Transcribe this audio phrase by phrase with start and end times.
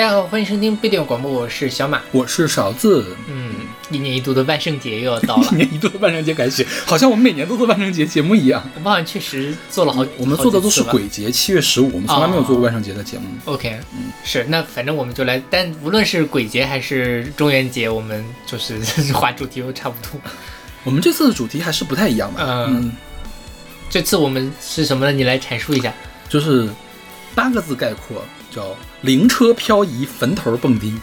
[0.00, 2.00] 大家好，欢迎收听不电广播，我是小马。
[2.10, 3.14] 我是勺子。
[3.28, 3.54] 嗯，
[3.90, 8.66] 一年一度的万圣节又要到了 一，年一度的万圣节改写，好像我们每年都做万圣节节目一样。
[8.76, 13.24] 我们好像确实做了好，我们做的都是鬼节，七月十五，我们从来没有做过万圣节的节目。
[13.44, 18.80] OK，嗯，是，那反正我们就来，但无论是鬼节还是中元节，我们就是
[19.12, 20.18] 画主题都差不多。
[20.82, 22.92] 我们这次的主题还是不太一样的，嗯嗯，
[23.90, 25.12] 这次我们是什么呢？
[25.12, 25.92] 你来阐述一下。
[26.26, 26.66] 就是
[27.34, 30.94] 八个字概括，叫灵车漂移，坟头蹦迪。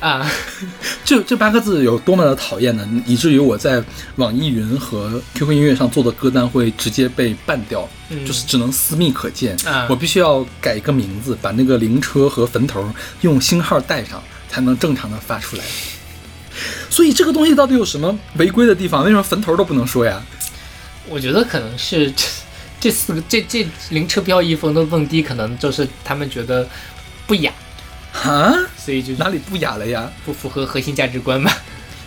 [0.00, 0.30] 啊，
[1.04, 2.88] 这这八个字有多么的讨厌呢？
[3.04, 3.82] 以至于我在
[4.14, 9.56] 网易云和 QQ 音乐上做的歌单会直接被 ban 掉，嗯就是只能私密可见。
[9.66, 12.88] 啊我必须要改一个名字，把那个灵车和坟头
[13.22, 15.64] 用星号带上，才能正常的发出来。
[16.88, 19.02] 所以这个东西到底有什么违规的地方？
[19.02, 20.22] 为什么坟头都不能说呀？
[21.08, 22.12] 我觉得可能是
[22.80, 26.68] 这这四个这这零车漂移风的蹦迪，可能就是他们觉得
[27.26, 27.52] 不雅，
[28.12, 28.52] 啊？
[28.76, 30.10] 所以就哪里不雅了呀？
[30.24, 31.56] 不符合核心价值观吧。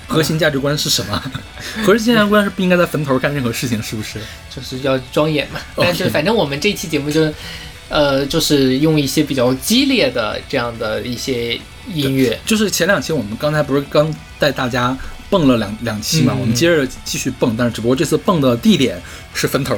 [0.07, 1.23] 核心价值观是什么？
[1.85, 4.19] 核心价值观是不应该在坟头干任何事情，是不是？
[4.53, 5.59] 就是要庄严嘛。
[5.77, 7.33] 但是反正我们这期节目就，
[7.87, 11.57] 呃，就是用一些比较激烈的这样的一些
[11.93, 14.97] 音乐，就是前两期我们刚才不是刚带大家
[15.29, 19.01] 蹦了两两期嘛，嗯我们接着继续蹦，但是只不过这次蹦的地点
[19.33, 19.77] 是坟头。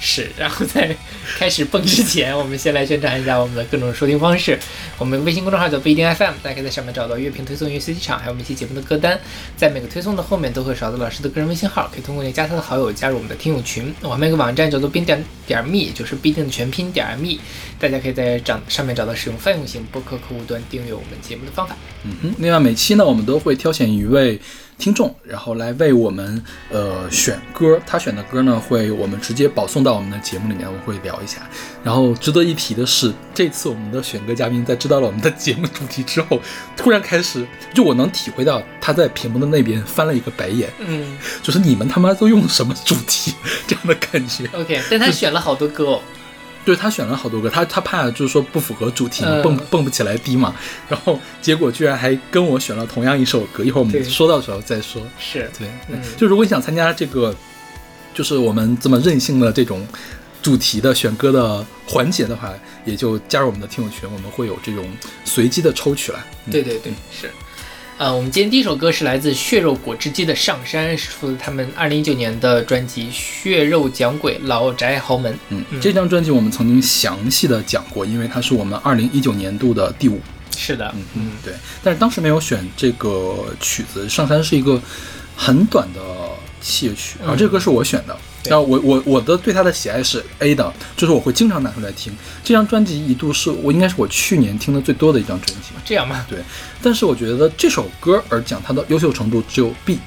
[0.00, 0.30] 是。
[0.36, 0.96] 然后在
[1.38, 4.58] 开始蹦之前，我们先来宣传一下我们的各种收听方式。
[4.98, 9.18] 我们微信公众号叫不一定 FM，大家可以在上面找到乐评推送、乐随机场，还有我们一期节目的歌单。
[9.56, 13.94] 在每个推送的后面都会勺子老师的个人微信号，可以通过加他的好友加入我们的听友群。
[14.00, 17.38] 我们有个网站叫做冰点点 me，就是必定的全拼点 me，
[17.78, 21.76] 大家可以在找上面找到使用泛用型播客客户端订阅我们节目的方法。
[22.04, 24.40] 嗯哼，另外每期呢，我们都会挑选一位
[24.80, 27.78] 听众，然后来为我们呃选歌。
[27.86, 31.48] 他选的歌呢，会我们直接保送到我们的节目里面，我们会聊一下。
[31.84, 36.40] 然后值得一提的是，这次我们的选歌嘉宾在知道了我们的节目主题之后，
[36.76, 43.34] 突然开始，就我能体会到他在屏幕的那边翻了一个白眼，嗯就是你们他妈都用什么主题
[43.66, 44.48] 这样的感觉。
[44.54, 46.02] ，OK，但他选了好多歌哦。
[46.64, 50.54] 对他选了好多歌，他他怕就是说不符合主题蹦蹦不起来低嘛，
[50.88, 55.02] 然后结果居然还跟我选了同样一首歌，一会儿我们说到的时候再说。
[55.18, 57.34] 是，对，嗯就如果你想参加这个，
[58.14, 59.86] 就是我们这么任性的这种
[60.42, 62.52] 主题的选歌的环节的话，
[62.84, 64.84] 也就加入我们的听友群，我们会有这种
[65.24, 66.24] 随机的抽取了。
[66.46, 67.30] 嗯对对对，是。
[68.00, 75.30] 呃，我们今天第一首歌是来自血肉果汁机的《上山》，是出自他们二零一九年的专辑《血肉讲鬼老宅豪门》。
[75.50, 80.18] 嗯，嗯这张专辑我们曾经详细的讲过，因为它是我们二零一九年度的第五。
[80.56, 81.52] 是的，嗯嗯，对，
[81.82, 84.80] 但是当时没有选这个曲子，《上山》是一个
[85.36, 86.00] 很短的
[86.62, 88.18] 器乐曲，然后这个歌是我选的。
[88.44, 92.12] 然后我我我的对他的喜爱是 A 的，就是我会经常拿出来听。
[92.42, 96.24] 这张专辑一度是我应该是我去年听的最多的一张专辑，这样吗？
[96.28, 96.38] 对。
[96.82, 99.98] 但是我觉得这首歌而讲它的优秀程度只有 B，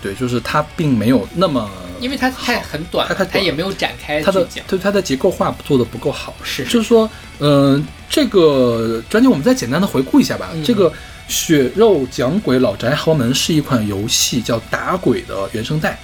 [0.00, 1.68] 对，就是它并没有那么
[2.00, 4.64] 因为它太很短它，它它也没有展开它的讲。
[4.68, 6.34] 对它的结构化做的不够好。
[6.42, 7.10] 是就是说，
[7.40, 10.50] 嗯、这个专辑我们再简单的回顾一下吧。
[10.52, 10.90] 嗯这个
[11.26, 15.98] 《血肉讲鬼老宅豪门》是一款游戏叫打鬼的原声带，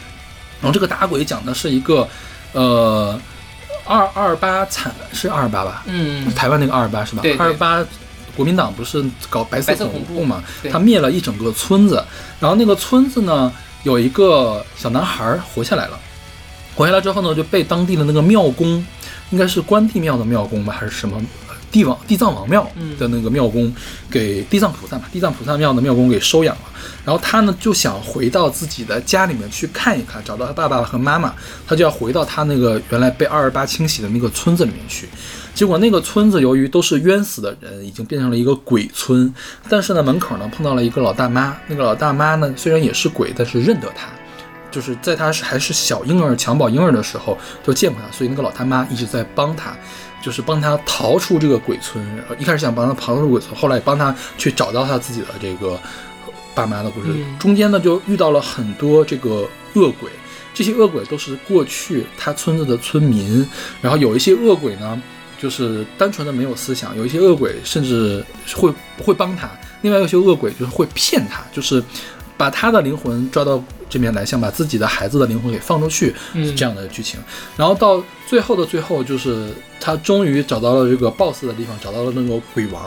[0.60, 2.08] 然后这个打鬼讲的是一个，
[2.52, 3.20] 呃，
[3.84, 5.82] 二二八惨是二八吧？
[5.86, 7.36] 嗯，台湾那个二八是吧对？
[7.36, 7.84] 对二八。
[8.36, 10.42] 国民党不是搞白色恐怖嘛？
[10.62, 12.02] 对他灭了一整个村子，
[12.38, 15.98] 然后那个村子呢，有一个小男孩活下来了。
[16.74, 18.82] 活下来之后呢，就被当地的那个庙公，
[19.30, 23.72] 应该是关帝庙的庙公吧，还是什么呃地王地藏王庙的那个庙宫，
[24.10, 26.62] 给地藏菩萨嘛，地藏菩萨庙的庙公给收养了。
[27.04, 31.34] 然后他呢就想回到自己的家里面去看一看，找到他爸爸和妈妈，
[31.66, 35.08] 他就要回到他那个原来被二二八清洗的那个村子里面去。
[35.54, 39.32] 结果那个村子由于都是冤死的人，已经变成了一个鬼村。
[39.68, 44.08] 但是呢，门口呢碰到了一个老大妈，那个老大妈呢虽然也是鬼，但是认得他。
[44.70, 49.76] 就是在他是还是小婴儿、襁褓婴儿的时候就见过他，所以那个老大妈一直在帮他，
[50.22, 52.04] 就是帮他逃出这个鬼村。
[52.38, 55.78] 一开始想帮他逃出鬼村，后来帮他去找到他自己的这个
[56.54, 57.08] 爸妈的故事。
[57.10, 60.10] 嗯中间呢就遇到了很多这个恶鬼，
[60.52, 63.46] 这些恶鬼都是过去他村子的村民，
[63.80, 65.00] 然后有一些恶鬼呢。
[65.40, 68.22] 就是单纯的没有思想，有一些恶鬼甚至
[68.54, 68.70] 会
[69.02, 69.48] 会帮他，
[69.80, 71.82] 另外有些恶鬼就是会骗他，就是
[72.36, 73.56] 把他的灵魂抓到
[73.90, 76.14] 这边来，想把自己的孩子的灵魂给放出去，
[76.56, 77.20] 这样的剧情。
[77.56, 79.48] 然后到最后的最后，就是
[79.78, 82.84] 他终于找到了这个 BOSS 的地方，找到了那个鬼王。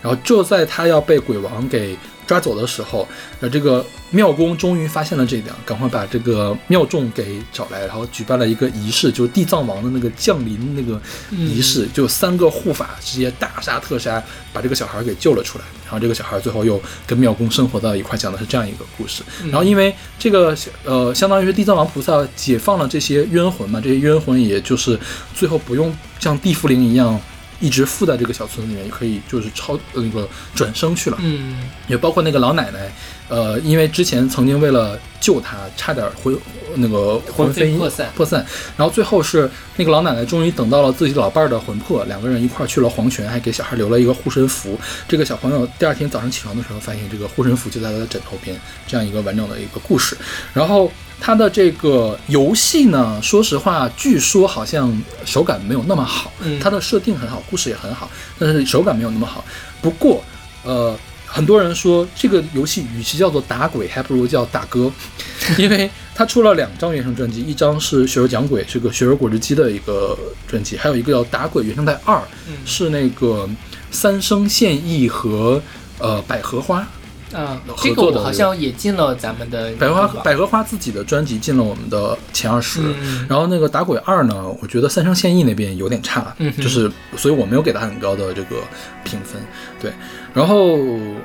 [0.00, 3.06] 然然后就在他要被鬼王给抓走的时候，
[3.40, 11.00] 呃，这个庙公终于发现了这一点，赶快把这个庙众给找来，然后举办了一个仪式，就是地藏王的那个降临那个
[11.30, 15.64] 仪式，就三个护法直接大杀特杀，把这个小孩给救了出来。
[15.84, 19.22] 然后这个小孩最后又跟庙公生活到一块，讲的是这样一个故事。
[19.44, 24.98] 然后因为这个呃，相当于是地藏王菩萨解放了这些冤魂嘛，这些冤魂也就是
[25.32, 27.20] 最后不用像地缚灵一样。
[27.60, 31.16] 一直附在这个小村子里面，也可以就是超那个转生去了。
[31.20, 31.56] 嗯，
[31.88, 32.92] 也包括那个老奶奶，
[33.28, 36.36] 呃，因为之前曾经为了救她，差点魂
[36.74, 38.44] 那个魂飞魄散，魄散。
[38.76, 44.78] 然后最后是那个老奶奶终于等到了自己老伴儿的魂魄，两个人一块儿去了黄泉，还给小孩留了一个护身符。
[45.08, 48.54] 这个小朋友第二天早上起床的时候，发现这个护身符就在他的枕头边，
[48.86, 50.16] 这样一个完整的一个故事。
[50.52, 50.92] 然后。
[51.20, 56.30] 它的这个游戏呢，说实话，据说好像手感没有那么好。
[56.40, 58.08] 嗯，它的设定很好，故事也很好，
[58.38, 59.44] 但是手感没有那么好。
[59.80, 60.22] 不过，
[60.62, 64.92] 呃，很多人说这个游戏与其叫做打鬼，还不如叫打歌，
[65.58, 70.16] 因为它出了两张原声专辑，一张是《雪儿讲鬼》，是个雪儿果汁机的一个
[70.46, 72.16] 专辑，还有一个叫《打鬼原声带二》，
[72.64, 73.48] 是那个
[73.90, 75.60] 三生现役和
[75.98, 76.86] 呃百合花。
[77.32, 82.80] 啊，这个我好像也进了咱们的百合花，百合花自己的专辑进了我们的前二十。
[83.28, 88.56] 然后那个打鬼二呢，我觉得三生现役那边有点差，就是所以我没有给他很高的这个
[89.04, 89.40] 评分。
[89.80, 89.92] 对，
[90.32, 90.78] 然后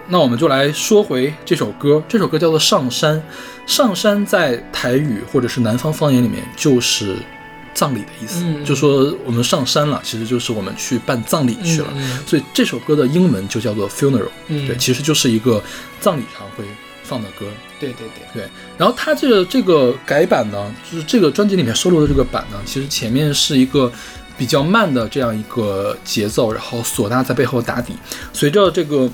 [0.07, 3.17] 那我们就来说回这首歌，这首歌叫做《上山》，
[3.67, 7.15] 上山在台语或者是南方方言里面就是。
[7.73, 11.87] 葬礼的意思，就说我们上山了，其实就是我们去办葬礼去了。
[12.25, 15.63] 所以这首歌的英文就叫做 funeral，对，其实就是一个
[15.99, 16.63] 葬礼上会
[17.03, 17.45] 放的歌。
[17.79, 18.49] 对对对对。
[18.77, 23.91] 然后它这个这个改版呢，就是这个专辑里面收录的这个版呢，其实前面是一个
[24.37, 27.93] 比较慢的这样一个节奏，然后唢呐在背后打底，
[28.33, 29.09] 随着这个。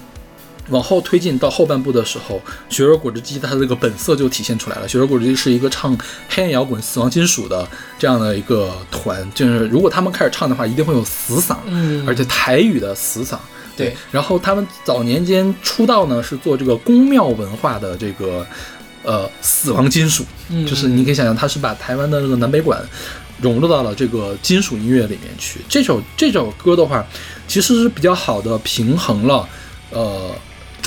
[0.69, 4.87] 往后推进到后半部的时候，雪儿果汁机它的这个本色就体现出来了。
[4.87, 5.97] 雪儿果汁机是一个唱
[6.27, 7.67] 黑暗摇滚、死亡金属的
[7.97, 13.37] 这样的一个团，就是如果他们开始唱的话，一定会有死嗓，嗯，而且台语的死嗓。
[13.77, 18.45] 对，然后他们早年间出道呢，是做这个宫庙文化的这个
[19.03, 20.25] 呃死亡金属，
[20.67, 22.81] 就是你可以想象，他是把台湾的这个南北管
[23.39, 25.61] 融入到了这个金属音乐里面去。
[25.69, 27.05] 这首这首歌的话，
[27.47, 29.47] 其实是比较好的平衡了，
[29.91, 30.31] 呃。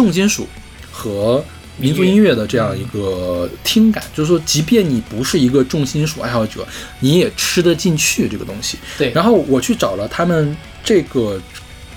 [0.01, 0.49] 重金属
[0.91, 1.45] 和
[1.77, 6.67] 民族音乐的这样一个听感，就是说，即便你不是一个重金属爱好者，
[7.01, 8.79] 你也吃得进去这个东西。
[8.97, 9.11] 对。
[9.11, 11.39] 然后我去找了他们这个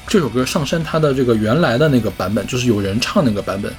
[0.05, 3.73] 这首歌《上山》它的这个原来的那个版本，就是有人唱那个版本，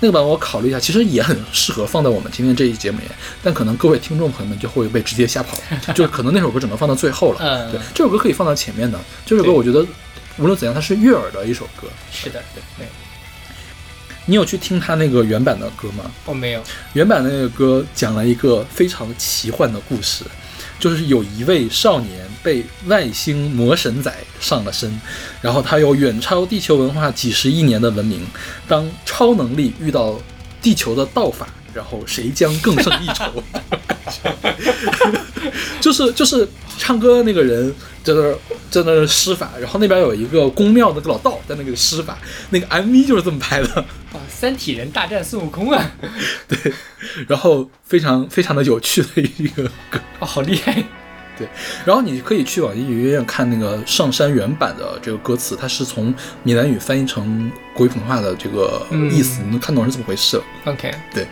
[0.00, 3.04] 那个版本我考虑一下，其实也很适合放在我们今天这一节目里。
[3.42, 5.58] 但可能各位听众朋友们就会被直接吓跑，
[5.94, 7.38] 就可能那首歌只能放到最后了。
[7.40, 7.72] 嗯。
[7.72, 8.98] 对，这首歌可以放到前面的。
[9.26, 9.86] 这首歌我觉得
[10.38, 11.88] 无论怎样，它是悦耳的一首歌。
[12.10, 12.86] 是的，对对。
[14.26, 16.10] 你有去听他那个原版的歌吗？
[16.24, 16.62] 我没有。
[16.92, 20.24] 原版那个歌讲了一个非常奇幻的故事，
[20.78, 25.00] 就是有一位少年被外星魔神仔上了身，
[25.40, 28.26] 然后他有远超地球文化几十亿年的文明。
[28.68, 30.20] 当超能力遇到
[30.60, 33.42] 地球的道法，然后谁将更胜一筹？
[35.80, 37.72] 就是就是唱歌那个人。
[38.06, 38.32] 在那
[38.70, 42.16] 在那施法，然后那边有一个宫庙的老道在那个施法，
[42.50, 43.68] 那个 MV 就是这么拍的。
[44.12, 45.90] 啊，三体人大战孙悟空啊！
[46.46, 46.72] 对，
[47.26, 50.84] 然后非常非常的有趣的一个歌，哦，好厉害。
[51.38, 51.48] 对，
[51.84, 60.40] 然后你可以去网易云音乐看那个上山原版的这个歌词，它是从闽南语翻译成国语普通话的这个意思，你能看懂是怎么回事。
[60.64, 61.26] OK，对，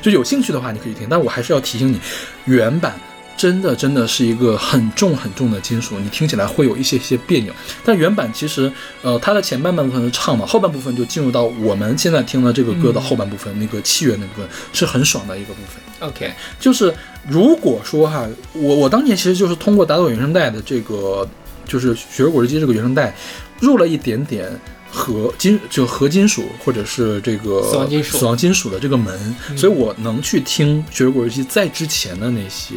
[0.00, 2.00] 就有兴趣的话你可以听，但我还是要提醒你，
[2.44, 2.98] 原版。
[3.36, 7.52] 真的真的是一个很重很重的金属，你听起来会有一些些别扭。
[7.84, 16.08] 但原版其实，呃，它的前半部分是唱嘛，后半部分就进入到我们现在听的这个歌的后半部分，那个器乐那部分是很爽的一个部分。
[16.08, 16.94] OK，就是
[17.28, 21.28] 如果说哈，我我当年其实就是通过打斗原声带的这个，
[21.66, 23.14] 就是雪儿果汁机这个原声带，
[23.60, 24.50] 入了一点点
[24.90, 32.74] 合金就合金属或者是这个死亡金属死亡金属的这个门，所以我能去听雪儿果汁机在之前的那些。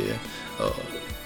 [0.60, 0.70] 呃，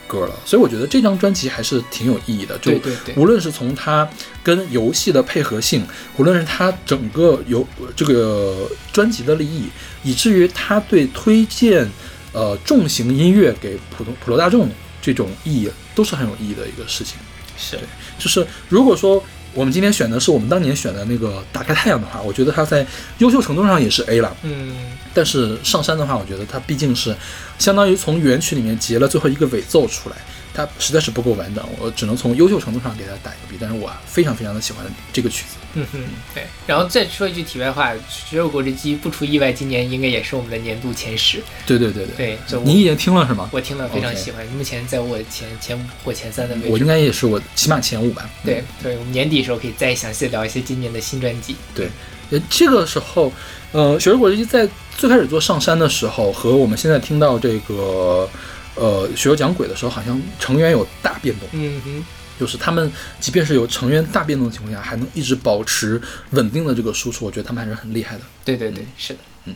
[0.07, 2.57] 歌了，所以我觉得这张专辑还是挺有意义的。
[2.59, 2.71] 就
[3.15, 4.07] 无论是从它
[4.43, 5.85] 跟游戏的配合性，
[6.17, 9.69] 无论是它整个游这个专辑的立意，
[10.03, 11.89] 以至于它对推荐
[12.31, 14.69] 呃重型音乐给普通普罗大众
[15.01, 17.17] 这种意义，都是很有意义的一个事情。
[17.57, 17.79] 是，
[18.19, 19.23] 就是如果说。
[19.53, 22.85] 我们今天选的是我们当年选的那个打开太阳的话，我觉得它在
[23.19, 24.35] 优秀程度上也是 A 了。
[24.41, 24.73] 嗯，
[25.13, 27.15] 但是上山的话，我觉得它毕竟是
[27.59, 30.15] 相当于从原曲里面截了最后一个尾奏出来，
[30.53, 33.57] 它实在是不够完整，我只能从优秀程度上给它打一个 B。
[33.59, 35.55] 但是我非常非常的喜欢这个曲子。
[35.75, 35.99] 嗯哼，
[36.33, 36.43] 对。
[36.67, 41.41] 然后再说一句题外话，《血肉果汁机》不出意外，今年应该也是我们的年度前十。
[41.65, 43.49] 对对对对，就你已经听了是吗？
[43.51, 46.67] 我听了非常喜欢，目前在我前前五或前三的位置。
[46.69, 48.29] 我应该也是我起码前五吧。
[48.43, 51.55] 对对，我们年底的时候可以再详细地聊一些今年的新专辑。
[51.73, 51.89] 对
[52.29, 53.31] 呃，这个时候，
[53.73, 58.27] 呃，雪儿果汁机在最开始做上山的时候，和我们现在听到这个，
[58.75, 61.47] 呃，雪儿讲鬼的时候，好像成员有大变动。
[61.51, 62.05] 嗯哼，
[62.39, 68.21] 就是他们即便是有成员大变动的情况下，还能一直保持稳定的这个输出，我觉得他们还是很厉害的。
[68.45, 69.19] 对对对，是的。
[69.45, 69.55] 嗯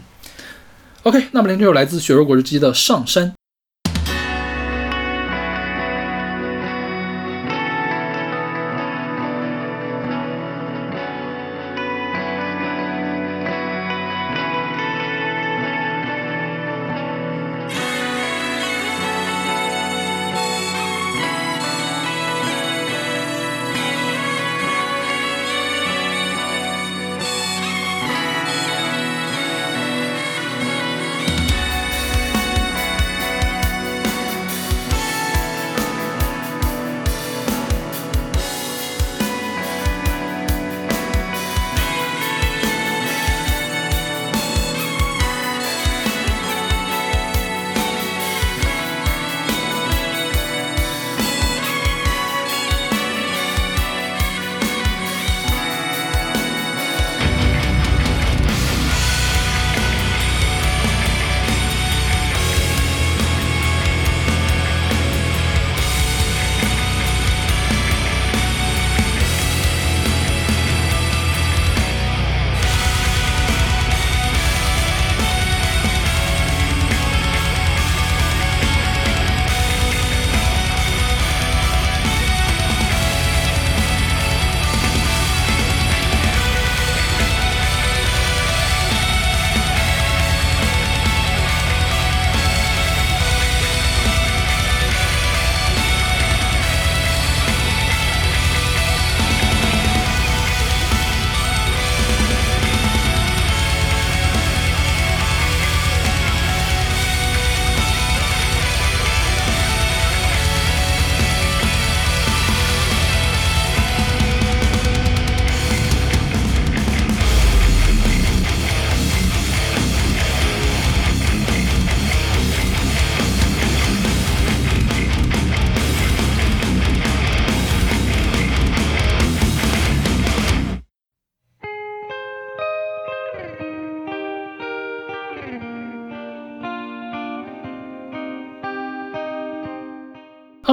[1.04, 3.32] OK，那么连这首来自血肉果汁机的《上山》。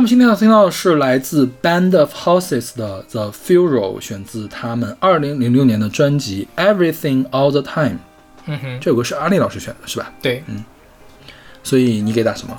[0.04, 8.00] 那么今天要听到的是来自 Band of Houses 的 The Funeral，选自他们二零零六年的专辑 Everything All the Time。
[8.44, 10.12] 嗯哼，这首歌是阿丽老师选的，是吧？
[10.20, 10.62] 对嗯
[11.62, 12.54] 所以你给打什么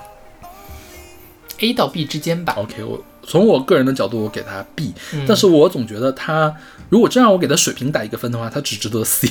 [1.60, 2.56] ，A 到 B 之间吧。
[2.58, 6.52] ？OK，我从我个人的角度，我给他 B，、嗯但是我总觉得他
[6.90, 9.30] 如果真让我给他水平打一个分的话，他只值得 C。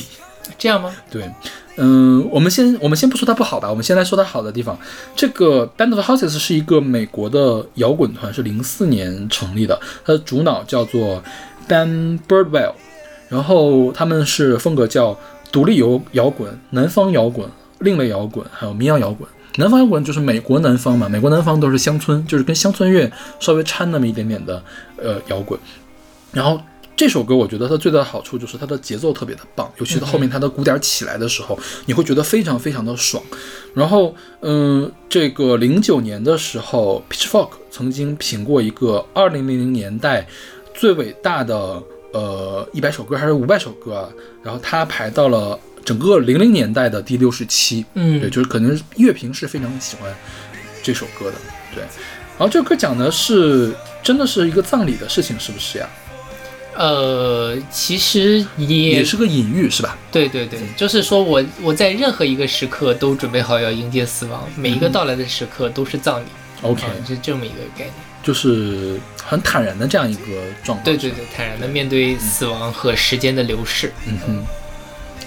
[0.57, 0.95] 这样吗？
[1.11, 1.29] 对，
[1.77, 4.77] 嗯，我们先我们先不说它不好吧，我们先来说它好的地方。
[5.15, 11.21] 这个 Band of Houses 是一个美国的摇滚团，是零四年成立的，它的主脑叫做
[11.67, 12.71] Dan Birdwell，
[13.27, 15.17] 然后他们是风格叫
[15.51, 19.27] 独立摇摇滚、南方摇滚、另类摇滚，还有民谣摇滚。
[19.57, 24.63] 南方摇滚就是美国南方嘛，美国南方都是乡村，就是跟乡村乐稍微掺那么一点点的
[24.97, 25.59] 呃摇滚。
[26.31, 26.59] 然后
[26.95, 33.21] 这首歌我觉得它最大的好处就是它的节奏特别的棒，尤其是后面它的鼓点起来的时候，你会觉得非常非常的爽。
[33.73, 40.25] 然后，嗯，这个零九年的时候，Pitchfork 曾经评过一个二零零零年代
[40.73, 41.83] 最伟大的
[42.13, 44.09] 呃一百首歌还是五百首歌啊，
[44.41, 47.85] 然后它排到了整个零零年代的第六十七。
[47.95, 50.15] 嗯对，就是可能乐评是非常喜欢
[50.81, 51.35] 这首歌的，
[51.73, 51.83] 对。
[52.37, 55.89] 然后这个歌讲的是真的是一个葬礼的事情，是不是呀？
[56.75, 59.97] 呃，其实也也是个隐喻，是吧？
[60.11, 66.25] 对对对，就是说我我在任何一个时刻都准备好要迎接死亡，每一个到来的时刻都是葬礼。
[66.61, 67.93] OK，啊，是这么一个概念。
[68.23, 70.21] 就是很坦然的这样一个
[70.63, 70.83] 状态。
[70.85, 73.93] 对对对，坦然的面对死亡和时间的流逝。
[74.07, 74.45] 嗯哼。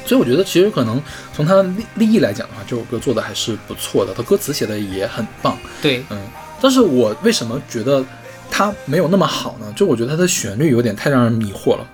[0.05, 1.01] 所以我觉得，其实可能
[1.35, 5.57] 从他的立立意来讲的话，这首歌做的还是不错的，他歌词写的也很棒。
[5.83, 6.19] 对，嗯，
[6.63, 8.03] 但是我为什么觉得
[8.51, 9.73] 它没有那么好呢？
[9.77, 11.87] 就我觉得它的旋律有点太让人迷惑了。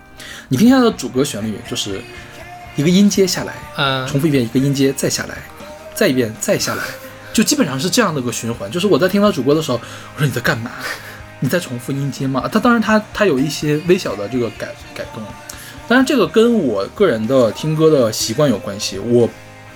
[0.47, 2.01] 你听一下它的主歌旋律，就是
[2.75, 5.37] 一个音阶下来，嗯、重复一遍一个音阶，再下来，
[5.93, 6.83] 再一遍再下来，
[7.33, 8.69] 就基本上是这样的个循环。
[8.69, 9.79] 就是我在听到主歌的时候，
[10.15, 10.71] 我说你在干嘛？
[11.41, 12.49] 你在重复音阶吗？
[12.51, 15.21] 它当然它它有一些微小的这个改改动，
[15.87, 18.97] 当然这个跟我个人的听歌的习惯有关系。
[18.97, 19.29] 我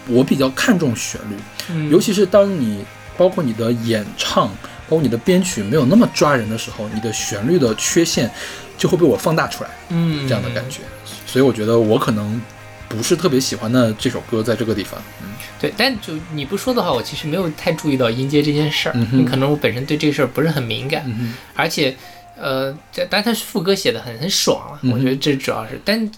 [0.08, 1.36] 我比较看重旋律，
[1.70, 2.84] 嗯尤其是当你
[3.18, 4.50] 包括你的演唱，
[4.90, 8.30] 包括你的编曲没有那么抓人的时候，你的旋律的缺陷
[8.78, 10.80] 就会被我放大出来，嗯这样的感觉。
[11.26, 12.42] 所以我觉得我可能
[12.88, 15.30] 不是特别喜欢的这首歌，在这个地方，嗯
[15.62, 18.94] 对，但就你不说的话，我其实没有太注意到音阶这件事儿。
[19.30, 21.96] 可能我本身对这个事儿不是很敏感，嗯而且，
[22.36, 25.80] 呃，这但他副歌写的很很爽啊，我觉得这主要是。
[25.86, 26.10] 但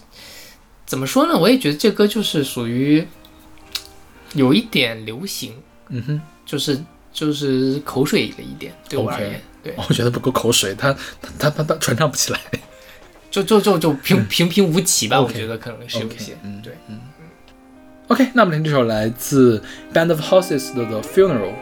[0.86, 1.36] 怎么说呢？
[1.36, 3.06] 我也觉得这歌就是属于
[4.34, 5.54] 有一点流行，
[5.88, 6.80] 嗯哼，就是
[7.12, 10.92] 就是口水了一点，对我而 OK 言对，我觉得不够口水，他
[11.38, 12.40] 他他他传唱不起来。
[13.30, 16.74] 就就就就平平平无奇吧，我觉得可能是有一些，嗯对。
[16.88, 17.00] 嗯
[18.08, 19.62] OK，那我们听这首来自
[19.94, 21.52] Band of Horses 的《The Funeral》。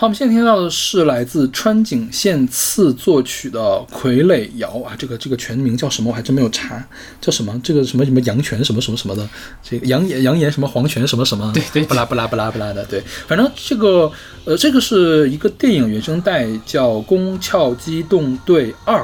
[0.00, 6.08] 好，我们现在听到的是来自川井宪次作曲的《傀儡谣》啊，这个这个全名叫什么？
[6.08, 6.80] 我还真没有查，
[7.20, 7.60] 叫什么？
[7.64, 9.28] 这个什么什么阳泉什么什么什么的，
[9.60, 14.08] 这个扬言扬言什么黄泉什么什么，对对对不拉不拉不拉不拉的，对，反正这个
[14.44, 19.00] 呃，这个是一个电影原声带，叫《宫壳机动队二》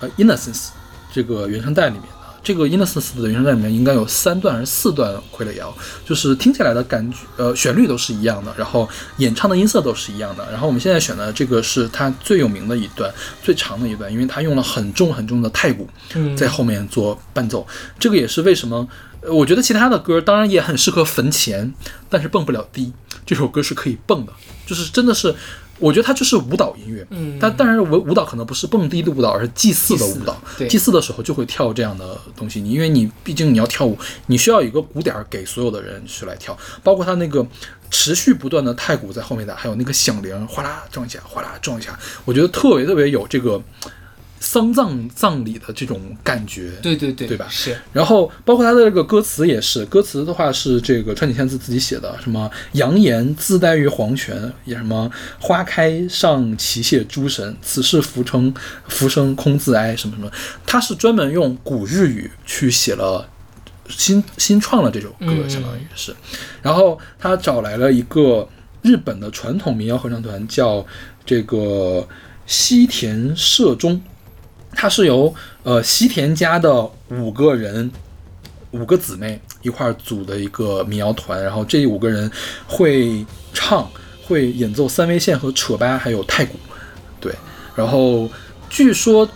[0.00, 0.68] 呃《Innocence》
[1.12, 2.19] 这个原声带里面的。
[2.42, 5.74] 这个《Innocence》的原声带里面应该有三段还是四段傀儡谣，
[6.04, 10.50] 就是听起来的感觉，呃，旋律都是一样的，然后演唱的音色都是一样的。
[10.50, 17.66] 然后我们现在选的这个是它最有名的一段，最长的一段，因为它用了很重很重的太鼓嗯在后面做伴奏。
[17.98, 18.88] 这个也是为什么，
[19.20, 21.72] 呃我觉得其他的歌当然也很适合坟前，
[22.08, 22.92] 但是蹦不了迪。
[23.26, 24.32] 这首歌是可以蹦的，
[24.66, 25.32] 就是真的是，
[25.80, 27.04] 我觉得它就是舞蹈音乐。
[27.10, 30.40] 嗯但当然舞舞蹈可能不是蹦迪的舞蹈，而是祭祀的舞蹈。
[30.68, 37.44] 祭祀的时候就会跳这样的东西，你因为你毕竟你要跳舞，你需要有一个鼓点儿给所有的人去来跳，包括它那个
[37.90, 43.60] 持续不断的太鼓在后面打，还有那个响铃哗啦撞一下，哗啦撞一下，我觉得特别特别有这个
[44.40, 46.72] 丧葬葬礼的这种感觉。
[46.82, 58.52] 对对对，对吧是，然后包括他的这个歌词也是，歌词的话是这个川井宪次自己写的，什么扬言自待于黄泉，也什么花开上奇谢诸神，此事浮生
[58.88, 60.28] 浮生空自哀，什么什么，
[60.66, 63.28] 他是专门用古日语去写了。
[63.88, 66.14] 新新创了这首歌，嗯相当于是，
[66.62, 68.48] 然后他找来了一个
[68.82, 70.86] 日本的传统民谣合唱团，叫
[71.26, 72.06] 这个
[72.46, 74.00] 西田社中，
[74.72, 77.90] 它是由呃西田家的五个人，
[78.70, 82.30] 五个姊妹一块儿组的一个民谣团，然后这五个人
[82.66, 83.90] 会唱、
[84.26, 86.56] 会演奏三味线和扯八，还有太鼓，
[87.20, 87.34] 对，
[87.74, 88.30] 然后
[88.68, 89.28] 据说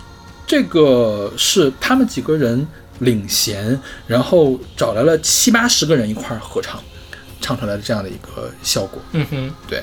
[0.47, 2.66] 这个是他们几个人
[3.01, 6.81] 领衔，然后找来了七八十个人一块儿合唱，
[7.40, 9.83] 唱出来的这样的一个效果，嗯哼，对。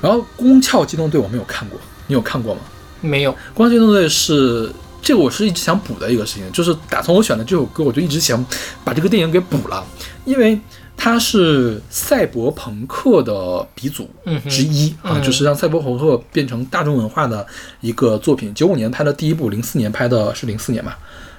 [0.00, 2.60] 然后《宫壳机动队》我没有看过，你有看过吗？
[3.02, 8.42] 没有，《光机动队》是这个，我是一直想补的一个事情，就是打从我选的这首歌，我就一直想
[8.84, 9.84] 把这个电影给补了，
[10.24, 10.58] 因为
[10.96, 17.44] 它是赛博朋克的鼻祖嗯之一、啊，嗯就是让赛博朋克变成大众文化的
[17.80, 18.54] 一个作品。
[18.54, 20.94] 九五年拍的第一部，零四年拍的是零四年嘛，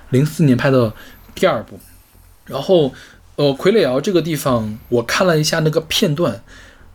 [0.10, 0.94] 零四年拍的
[1.34, 1.80] 第二部，
[2.46, 2.94] 然后
[3.38, 6.44] 呃，傀儡窑这个地方，我看了一下那个片段，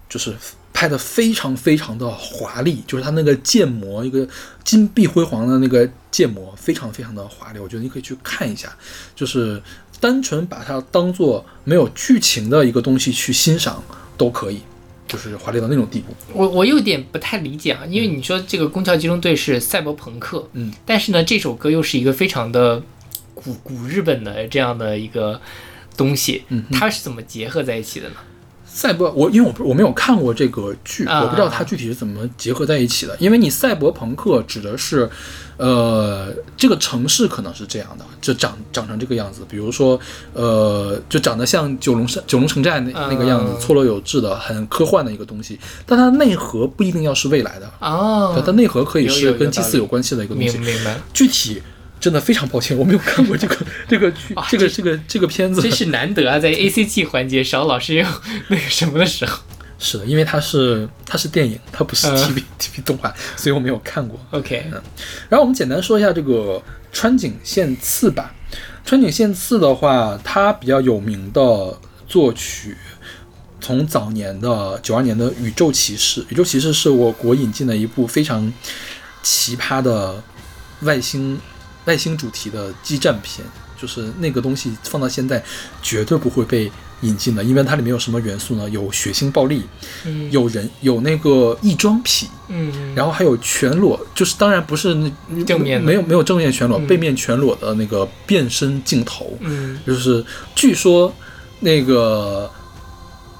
[0.08, 0.34] 就是
[0.78, 4.24] 拍的非常非常的华丽，就是它那个建模，一个
[4.62, 7.58] 金碧辉煌的那个建模，非常非常的华丽。
[7.58, 8.72] 我觉得你可以去看一下，
[9.12, 9.60] 就是
[9.98, 13.82] 单纯把它当做没有剧情的一个东西去欣赏
[14.16, 14.60] 都可以，
[15.08, 16.14] 就是华丽到那种地步。
[16.32, 22.80] 我我有点不太理解啊，因为你说这个《宫桥集中队》是赛博朋克，嗯，但是呢，这首歌又是一个非常的
[23.34, 25.40] 古古日本的这样的一个
[25.96, 28.14] 东西，嗯它是怎么结合在一起的呢？
[28.78, 33.16] 赛博，我因为我不我没有看过这个剧，啊我不知道它具体是怎么结合在一起的。
[33.18, 35.10] 因为你赛博朋克指的是，
[35.56, 39.40] 呃，这个城市可能是这样的，就长长成这个样子。
[39.48, 39.98] 比如说，
[40.32, 45.58] 呃，就长得像九龙山九龙城寨那那个样子，嗯错落有致的，很科幻的一个东西。
[45.84, 50.56] 但它内核不一定要是未来的，啊，它内核可以是跟祭祀有关系的一个东西。
[50.58, 51.60] 明白，具体
[52.00, 53.56] 真的非常抱歉，我没有看过这个
[53.88, 55.60] 这个剧啊，这个这个这个片子。
[55.60, 58.06] 真是难得啊，在 A C G 环节少老师有
[58.48, 59.38] 那个什么的时候
[59.78, 64.18] 是的，因为它是它是电影，它不是嗯 TV、TV 动画，所以我没有看过。
[64.30, 64.82] ，OK，嗯
[65.28, 68.34] 然后我们简单说一下这个川井宪次吧。
[68.84, 72.74] 川井宪次的话，他比较有名的作曲，
[73.60, 78.50] 从早年的九二年的《宇宙骑士》，《宇宙骑士》是我国引进的一部非常
[79.22, 80.22] 奇葩的
[80.80, 81.38] 外星
[81.88, 83.44] 外星主题的激战片，
[83.80, 85.42] 就是那个东西放到现在
[85.82, 86.70] 绝对不会被
[87.00, 88.68] 引进的，因为它里面有什么元素呢？
[88.68, 89.62] 有血腥暴力，
[90.04, 90.30] 嗯。
[90.30, 96.86] 有人有那个异装癖，嗯，然后还有全裸，就是当然不是那正面没有没有正面全裸，嗯。
[96.86, 99.78] 背面全裸的那个变身镜头，嗯。
[99.86, 100.22] 就是
[100.54, 101.14] 据说
[101.60, 102.50] 那个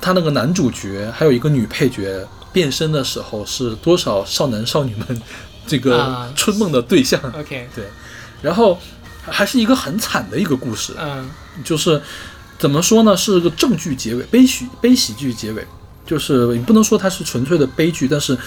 [0.01, 5.23] 他那个男主角还有一个女配角变身的时候是多少少男少女们
[5.67, 6.33] 这个啊。
[6.37, 7.85] 春梦的对象，，OK，对，
[8.43, 8.79] 然后
[9.23, 11.29] 还是一个很惨的一个故事，嗯。
[11.65, 12.01] 就是
[12.57, 15.67] 怎么说呢，是个正剧结尾，悲喜悲喜剧结尾，
[16.07, 18.39] 就是你不能说它是纯粹的悲剧，但是，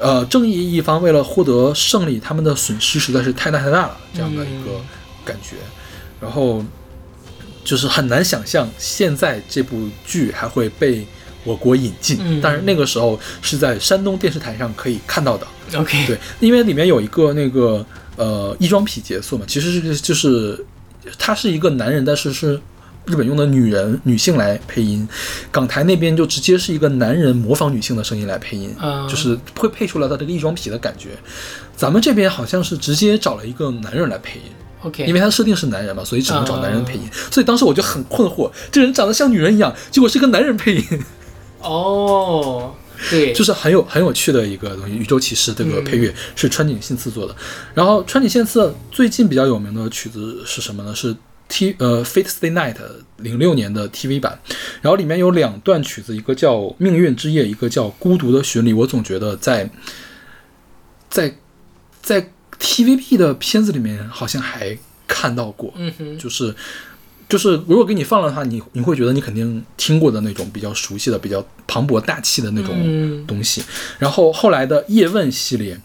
[0.00, 4.72] 呃，正义一方为了获得胜利，他们的损失实在是太大太大了，这样的一个
[5.24, 5.54] 感觉，
[6.20, 6.64] 然后
[7.64, 11.06] 就是很难想象现在这部剧还会被
[11.44, 12.40] 我国引进，嗯。
[12.42, 17.86] 但是那个时候是在山东电视台上可以看到的，，OK，对，因为里面有一个那个
[18.22, 20.64] 呃异装癖结束嘛，其实是就是
[21.18, 22.60] 他是一个男人，但是是
[23.04, 25.08] 日本用的女人女性来配音，
[25.50, 31.08] 港台那边就直接是一个男人模仿女性的声音来配音，嗯就是会配出来他这个异装癖的感觉。
[31.76, 34.44] 咱们这边好像是直接找了一个男人来配音
[34.82, 37.02] ，OK，因为他的设定是男人嘛，所以只能找男人配音。
[37.04, 40.84] 嗯所以当时我就很困惑，这人长得像女人一样，结果是个男人配音，
[41.60, 42.72] 哦，
[43.10, 44.94] 对，就是很有很有趣的一个东西。
[44.94, 47.34] 宇宙骑士这个嗯配乐是川井信次做的，
[47.74, 50.94] 然后川井信次最近比较有名的曲子是什么呢？
[50.94, 51.14] 是
[51.48, 52.74] T 呃《Fate Stay Night》
[53.18, 54.38] 零六年的 TV 版，
[54.80, 58.72] 然后里面有两段曲子，一个叫《命运之夜》，一个叫《孤独的巡礼》。
[58.76, 59.68] 我总觉得在
[61.10, 61.36] 在
[62.00, 66.54] 在 TVB 的片子里面好像还看到过，嗯哼，就是
[67.32, 73.64] 就是如果给你放了的话，你你会觉得你肯定听过的那种比较熟悉的、比较磅礴大气的那种嗯东西。
[73.98, 75.80] 然后后来的叶问系列、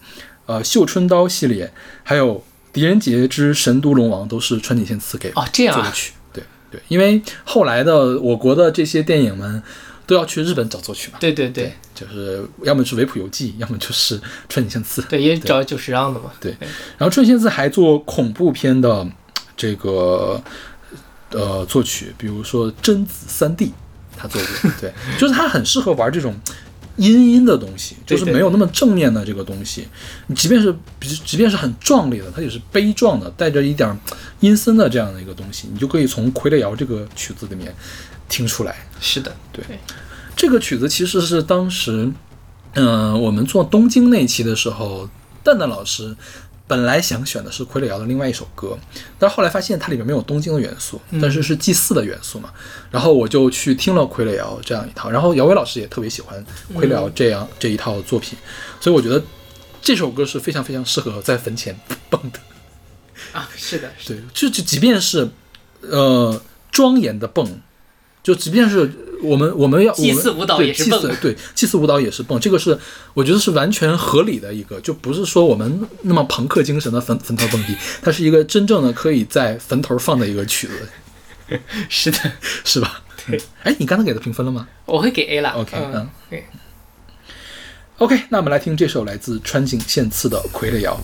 [0.46, 1.72] 呃绣春刀系列，
[2.04, 2.36] 还有
[2.74, 6.12] 《狄仁杰之神都龙王》都是川井宪次给哦这样啊做的曲。
[6.34, 9.64] 对对，因为后来的我国的这些电影们
[10.06, 11.18] 都要去日本找作曲嘛。
[11.22, 15.02] 对对对就是要么是维普游记，要么就是川井宪次。
[15.04, 16.54] 对，也找久石让的嘛，对，
[16.98, 19.08] 然后川井宪次还做恐怖片的
[19.56, 20.44] 这个
[21.32, 23.66] 呃作曲，比如说《贞子三弟》，
[24.16, 26.36] 他做过， 对，就是他很适合玩这种
[26.96, 29.88] 阴阴的东西，就是没有那么正面的这个东西。
[30.28, 34.00] 你即便是即即便是很壮烈的，它也是悲壮的，带着一点
[34.40, 37.76] 阴森的这样的一个东西，你就可以从《傀儡谣》这个曲子里面
[38.28, 38.76] 听出来。
[39.00, 39.63] 是的，对
[40.36, 42.12] 这个曲子其实是当时，
[42.74, 45.08] 嗯、我们做东京那期的时候，
[45.44, 46.16] 蛋蛋老师
[46.68, 48.78] 本来想选的是傀儡谣的另外一首歌，
[49.18, 52.52] 但是后来发现它里面没有东京的元素，但是是祭祀的元素嘛。
[52.92, 58.38] 然后我就去听了傀儡谣这样一套，然后姚伟老师也特别喜欢傀儡谣这样、这一套作品，
[58.82, 59.24] 所以我觉得
[59.82, 62.40] 这首歌是非常非常适合在坟前蹦的。
[63.32, 65.30] 啊，是的，是的对，就就即便是
[65.82, 67.60] 呃庄严的蹦，
[68.28, 68.92] 就即便是
[69.24, 72.78] 我们我们要祭祀舞蹈也是蹦对，祭祀舞蹈也是蹦，这个是
[73.13, 82.18] 我觉得是完全合理的一个，就不是说我们那么朋克精神的坟坟头蹦迪，它是一个真正的可以在坟头放的一个曲子， 是的，
[82.66, 83.02] 是吧？
[83.26, 83.42] 对嗯。
[83.63, 86.10] 哎，你刚才给的评分了吗我会给 A 了 OK，嗯
[88.00, 91.00] ，？OK，那我们来听这首来自川井宪次的《傀儡谣》。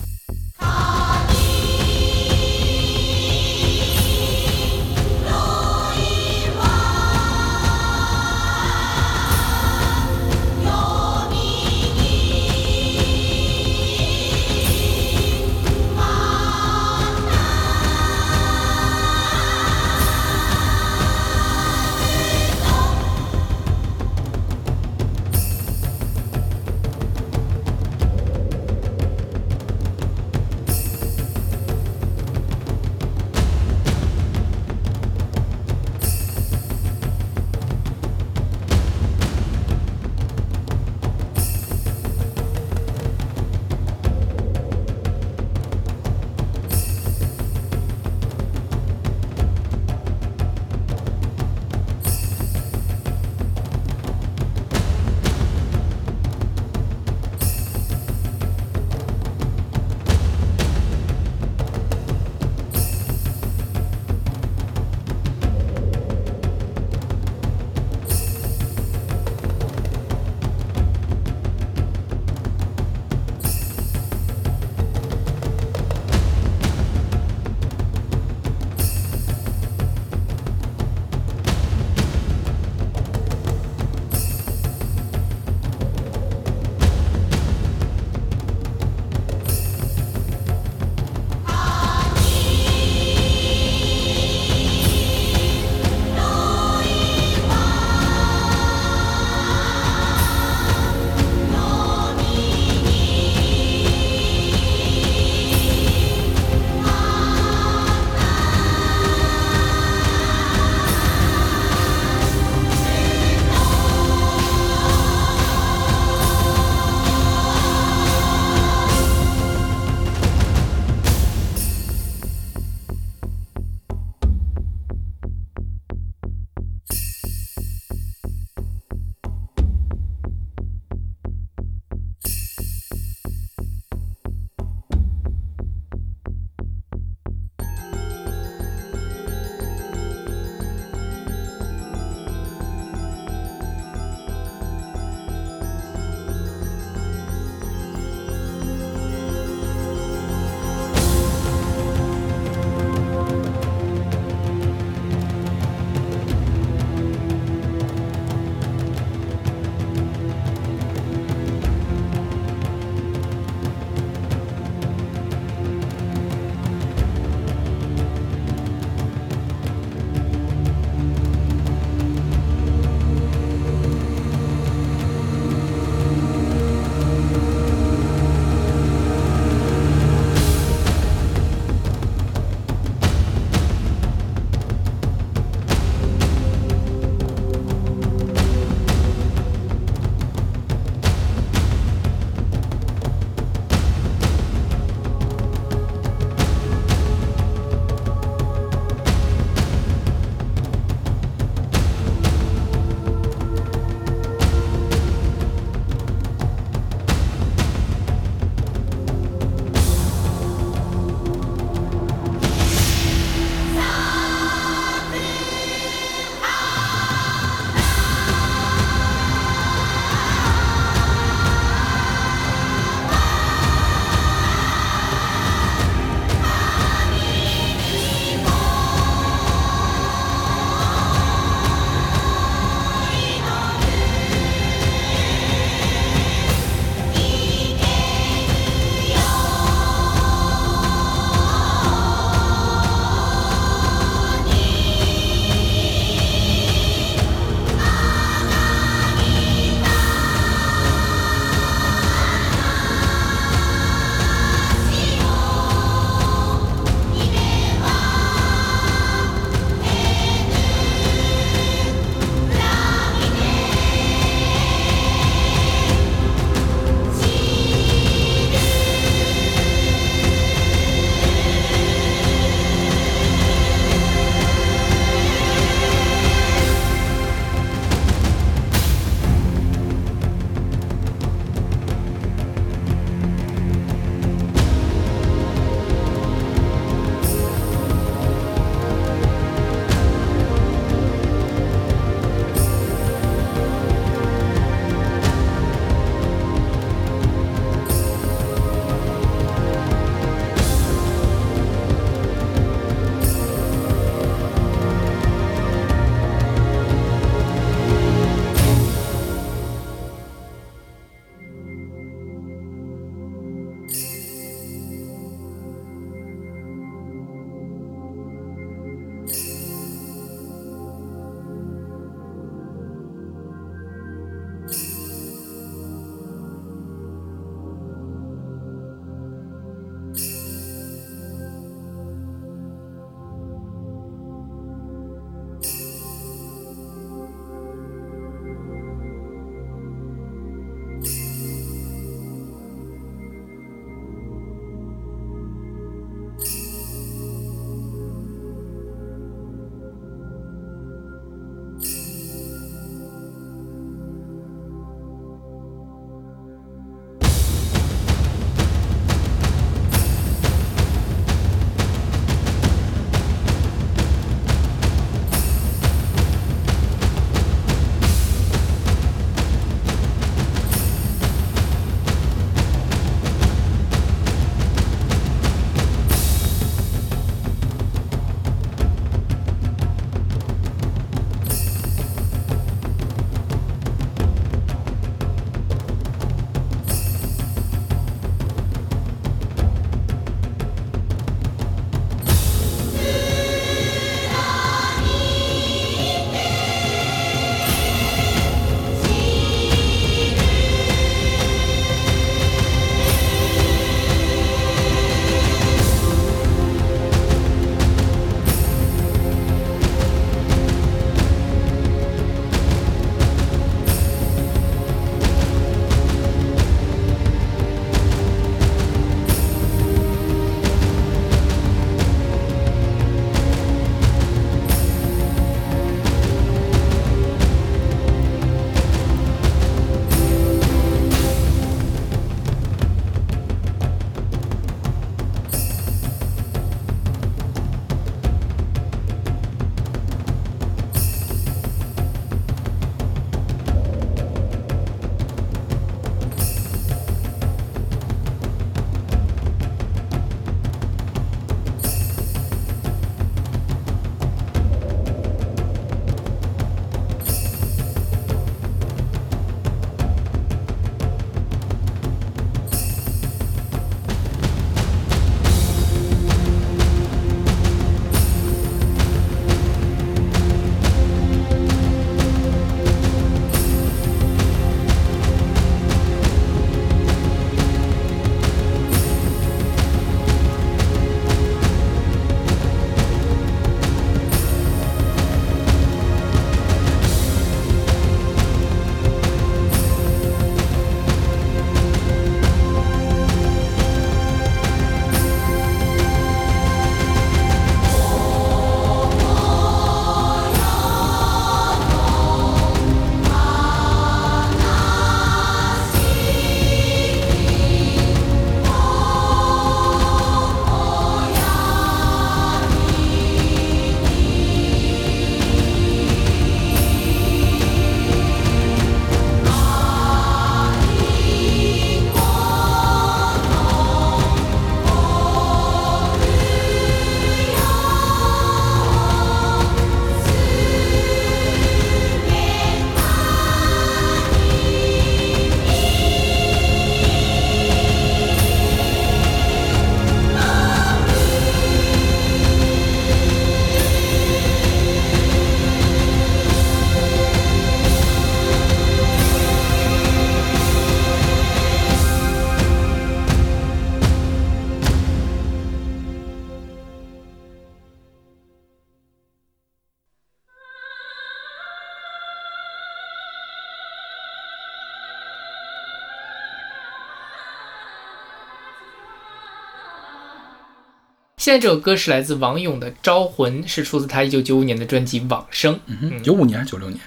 [571.44, 575.74] 现在这首歌是来自王勇的《招魂》，是出自他一九九五年的专辑《往生》。
[575.84, 576.98] 嗯哼，九五年还是九六年？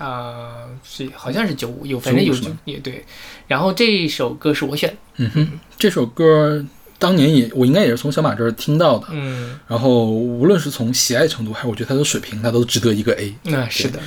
[0.00, 3.04] 啊、是好像是九五，有反正有95是吗也对。
[3.46, 5.48] 然后这首歌是我选的，嗯哼，
[5.78, 6.66] 这首歌
[6.98, 13.32] 当年也我应该也是从小马这儿听到的，嗯，然后无论是从喜爱程度，还是我觉得他的水平，他都值得一个 A。
[13.44, 14.00] 那是的，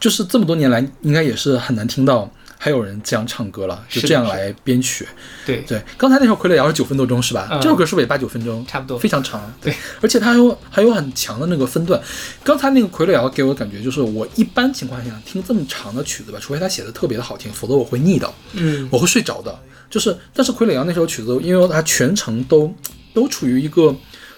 [0.00, 2.28] 就是这么多年来，应该也是很难听到
[2.64, 5.06] 还有人这样唱歌了，就这样来编曲。
[5.44, 7.46] 对，对，刚才那首《傀儡摇》是九分多钟是吧？
[7.50, 8.64] 嗯这首歌是不是也八九分钟？
[8.66, 9.52] 差不多非常长。
[9.60, 12.00] 对，而且它还有还有很强的那个分段。
[12.42, 19.54] 刚才那个《傀儡摇》给我的感觉就是，我一般情况下听这么长的曲子吧，除非它写的特别的好听，否则我会腻的，嗯，我会睡着的。
[19.90, 22.74] 就是，但是《傀儡摇》那首曲子，因为它全程都
[23.12, 23.94] 都处于一个。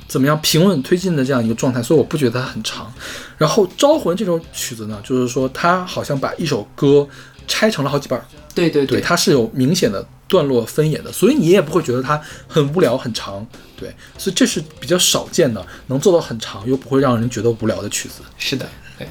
[0.08, 2.92] 怎么样平稳推进的这样一个状态，所以我不觉得它很长。
[3.36, 7.04] 然后《招魂》这首曲子呢，就是说它好像把一首歌
[7.46, 8.24] 拆成了好几半儿，
[8.54, 18.22] 对对对，它是有明显的段落分野的，所以你也不会觉得它很无聊很长，对，所以这是比较少见的能做到很长又不会让人觉得无聊的曲子。
[18.36, 18.68] 是的，
[18.98, 19.06] 对。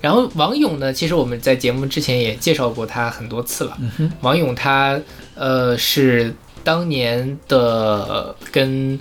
[0.00, 3.76] 然后王勇呢，其实我们在节目之前也介绍过他很多次了。
[4.20, 5.00] 王勇他
[5.34, 6.32] 呃是
[6.62, 8.98] 当年的跟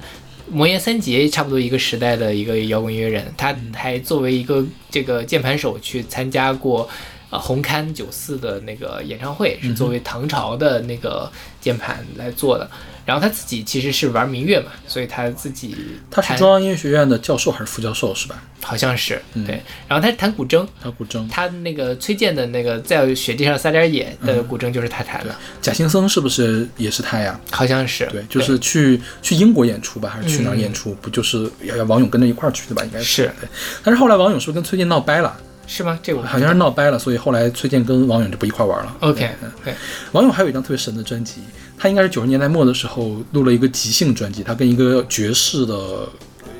[0.49, 6.89] 魔岩三杰差不多一个时代的一个摇滚音乐人，他还作为一个这个键盘手去参加过
[7.29, 12.69] 呃红勘九四的那个演唱会，是作为唐朝的那个键盘来做的。
[13.05, 15.73] 然后他自己其实是玩民乐嘛，所以他自己
[16.11, 18.43] 他是弹中央音乐学院的教授还是副教授是吧？
[18.61, 21.25] 好像是嗯对，然后他是弹古筝，弹古筝。
[21.29, 27.39] 他那个崔健的那个在雪地上撒点野的古筝就是他弹的，贾青僧是不是也是他呀？
[27.49, 30.93] 好像是对，就是去去英国演出吧，还是去哪儿演出？
[30.95, 32.83] 不就是要要王勇跟着一块儿去的吧？
[32.83, 33.47] 应该嗯是对。
[33.85, 35.39] 但是后来王勇是不是跟崔健闹掰了？
[35.67, 35.99] 是吗？
[36.01, 38.95] 这个我好像是闹掰了，所以后来崔健跟王勇就不一块玩了。
[39.01, 39.29] OK
[39.63, 39.75] 对，
[40.13, 41.41] 王勇还有一张特别神的专辑，
[41.77, 46.07] 他应该是九十年代末的时候录了一个即兴专辑，他跟一个爵士的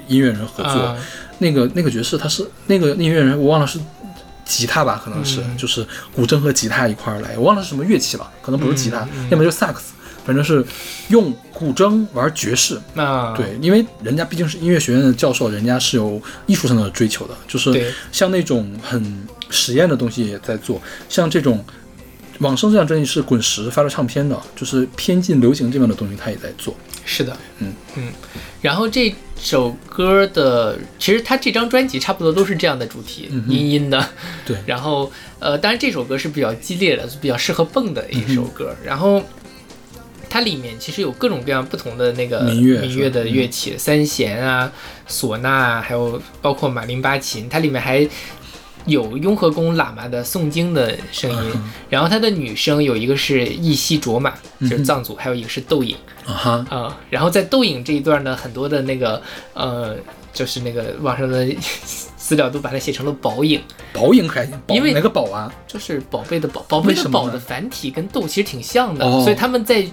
[0.07, 0.71] 音乐人合作。
[0.71, 0.97] 啊。
[1.39, 3.79] 那个那个爵士他是那个音乐人，我忘了是
[4.43, 5.85] 吉他吧，可能是、嗯就是
[6.15, 9.93] 古筝和吉他一块儿来，我忘了是什么乐器了，可能不是吉他，要么就是萨克斯，
[10.27, 10.63] 反正是
[11.07, 12.77] 用古筝玩爵士。
[12.93, 21.63] 那对，因为人家毕竟是音乐学院的教授，人家是有艺术上的追求的，就是像那种很实验的东西也在做，像这种
[22.39, 26.75] 《往生》这张专辑是滚石发了唱片的，就是偏近流行这边的东西，他也在做。
[27.05, 28.11] 是的，嗯嗯，
[28.61, 34.09] 然后这首歌的其实他这张专辑差不多都是这样的主题，嗯哼阴阴的，
[34.45, 35.09] 对，然后
[35.39, 38.75] 呃，当然这首歌是比较激烈的，是比较适合蹦的一首歌。
[38.81, 39.23] 嗯然后
[40.29, 44.71] 它里面其实有各种各样不同的那个民乐民乐的乐器，三弦啊、
[45.07, 48.07] 唢呐啊，还有包括马林巴琴，它里面还。
[48.85, 51.71] 有雍和宫喇嘛的诵经的声音，嗯。
[51.89, 55.93] 然后它的女声有一个是一西卓玛，就是藏族，还有一个是窦颖。
[56.25, 59.21] 啊哈，啊、然后在窦颖这一段呢，很多的那个
[59.53, 59.93] 呃，
[60.31, 61.45] 就是那个网上的
[62.15, 63.61] 资料都把它写成了宝影，
[63.91, 65.53] 宝影还宝因为哪个宝啊？
[65.67, 69.21] 就是宝贝的宝，宝贝的宝的繁体跟窦其实挺像的，哦。
[69.21, 69.85] 所以他们在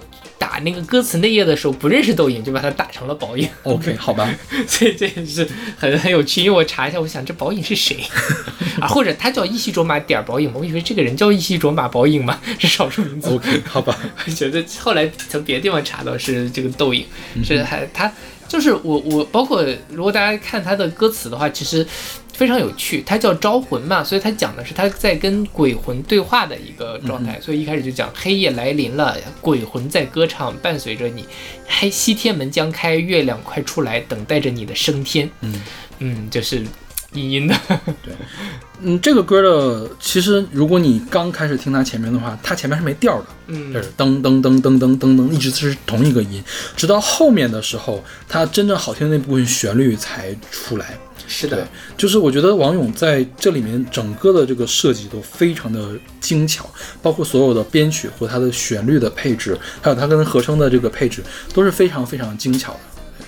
[0.44, 3.48] 打那个歌词内页的时候不认识斗影，就把它打成了宝影。
[3.62, 4.28] OK， 好吧，
[4.68, 7.96] 所以这也是很很有趣，因为我查一下，我想这宝影是谁
[8.78, 8.86] 啊？
[8.86, 10.56] 或者他叫一西卓玛点儿宝影吗？
[10.58, 13.36] 我以为这个人叫一西卓玛宝影嘛，是少数民族。
[13.36, 18.12] OK，好吧，我 觉得后来从别的地方查到是这个斗影，嗯是还他
[18.46, 21.86] 就是我我包括如果大家看他的歌词的话，其实
[22.34, 23.02] 非常有趣。
[23.06, 27.40] 它叫招魂嘛，所以它讲的是他在跟鬼魂对话的一个状嗯态。
[27.40, 31.24] 所以一开始就讲黑夜来临了，鬼魂在歌唱，伴随着你，
[31.66, 35.30] 黑西天门将开，月亮快出来，等待着你的升天。
[35.40, 35.62] 嗯
[36.00, 36.64] 嗯，就是
[37.12, 37.54] 阴阴的。
[38.02, 38.12] 对
[38.82, 46.42] 嗯，这个歌的其实如果你刚开始听它前面的话，它前面是没调的，嗯就是噔噔噔噔噔噔噔，一直是同一个音，
[46.76, 50.98] 直到后面的时候，它真正好听的那部分旋律才出来。
[51.26, 56.68] 对是的，，就是我觉得王勇在这里面整个的这个设计都非常的精巧，
[57.02, 61.22] 包括所有的编曲和它的旋律的配置，还有他跟和声的这个配置
[61.52, 62.80] 都是非常非常精巧的。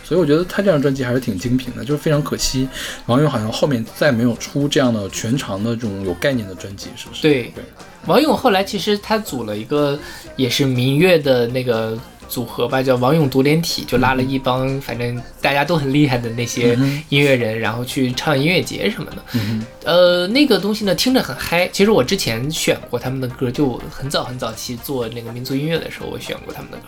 [0.02, 2.68] 所以我觉得他这张专辑还是挺精品的，就是非常可惜，
[3.06, 7.22] 王勇好像后面再没有出这样的全长的这种有概念的专辑，是不是？
[7.22, 7.64] 对对，
[8.06, 9.98] 王勇后来其实他组了一个
[10.36, 11.98] 也是民乐的那个
[12.28, 19.24] 组合吧，叫王勇独联体，就拉了一帮反正大家都很厉害的那些音乐人，然后去唱音乐节什么的。
[19.34, 21.68] 嗯呃，那个东西呢听着很嗨。
[21.68, 26.84] 其实我之前选过他们的歌，就很早很早期做那个民族音乐的时候，我选过他们的歌，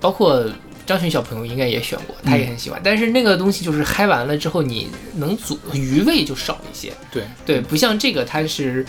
[0.00, 0.46] 包括。
[0.86, 2.80] 张巡小朋友应该也选过，他也很喜欢。
[2.82, 6.92] 但是那个东西就是嗨完了之后，你能组余味就少一些。
[7.12, 8.84] 对，对，不像这个，它是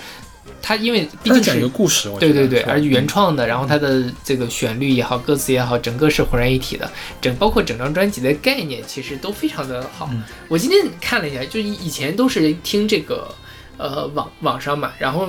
[0.61, 6.89] 它因为毕竟是讲一个故事，对对对，而原创的，然后它的这个旋律也好，歌词也好，整个是浑然一体的，
[7.19, 10.07] 整包括整张专辑的概念其实都非常的好。
[10.11, 10.21] 嗯。
[10.47, 13.33] 我今天看了一下，就以以前都是听这个
[13.77, 15.27] 呃网网上嘛，然后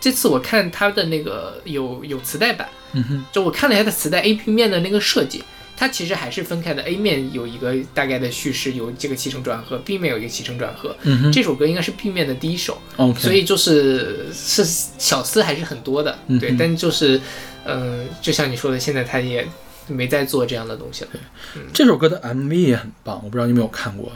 [0.00, 5.42] 这次我看它的那个有有磁带版，嗯哼，就我看了一下它磁带 A P 面的那个设计。
[5.80, 10.94] 它其实还是分开的，A 面有一个大概的叙事，有这个起承转合；B 面有一个起承转合。
[11.04, 12.76] 嗯这首歌应该是 B 面的第一首
[13.18, 17.18] 所以就是是小思还是很多的，对，嗯对但就是，
[17.64, 19.48] 嗯、就像你说的，现在他也
[19.86, 21.10] 没在做这样的东西了。
[21.72, 24.12] 这首歌的 MV 也很棒，我不知道你有没有看过，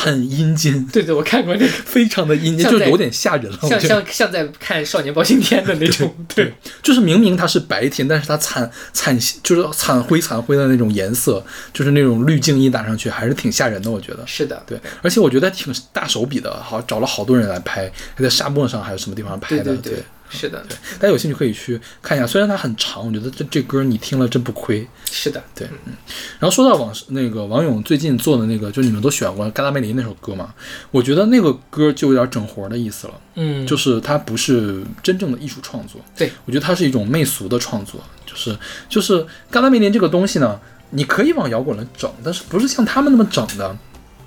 [0.00, 3.58] 很阴间，对对，我看过那个，非常的阴间，就是有点吓人了。
[3.62, 13.90] 像像像在看《少年包青天》的那种，对，就是明明它是白天，但是它惨惨就是惨灰惨灰的那种颜色，就是那种滤镜一打上去，还是挺吓人的。
[13.90, 19.92] 我觉得，是的，对，而且我觉得挺大手笔的，好找了好多人来拍，还在沙漠上还有什么地方拍的，对对。
[19.94, 24.86] 对，是的，对大家有兴趣可以去看一下，虽然它很长，我觉得这这歌你听了真不亏。
[25.10, 25.94] 是的，对，嗯。
[26.38, 30.54] 然后说到王那个王勇最近做的那个，就你们都选过《嘎达梅林》那首歌嘛，
[30.90, 38.56] 我觉得那个歌就有点整活的意思了，嗯，就是它不是真正的艺术创作，对我觉得它是一种媚俗的创作，就是
[38.88, 40.60] 就是嘎达梅林这个东西呢，
[40.90, 43.74] 你可以往摇滚了整，但是不是像他们那么整的，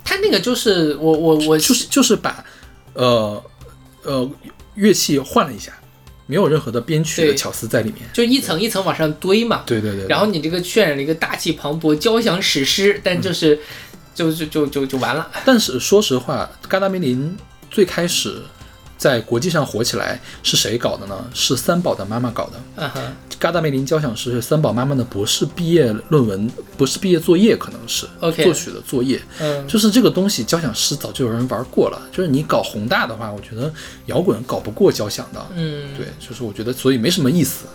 [0.04, 2.44] 他那个就是我我我就是就是把
[2.94, 3.44] 呃
[4.04, 4.30] 呃
[4.74, 5.72] 乐器换了一下，
[6.32, 8.10] 没有任何的编曲的对巧思在里面。
[8.14, 13.60] 就一层一层往上堆嘛，对对对对然后你这个渲染了一个大气磅礴、交响史诗，但就是、
[14.16, 15.30] 就就就就就完了。
[15.44, 17.36] 但是说实话，戛达梅林
[17.70, 18.42] 最开始
[19.02, 21.16] 在国际上火起来是谁搞的呢？
[21.34, 22.54] 是三宝的妈妈搞的。
[22.76, 23.02] 嗯哼，
[23.40, 26.48] 嘎达梅林交响诗是三宝妈妈的博士毕业论文、
[26.78, 29.20] 博士毕业作业，可能是 OK 作曲的作业。
[29.40, 32.00] 嗯，就是这个东西，交响诗早就有人玩过了。
[32.12, 33.74] 就是你搞宏大的话，我觉得
[34.06, 35.44] 摇滚搞不过交响的。
[35.56, 37.66] 嗯，对，就是我觉得，所以没什么意思。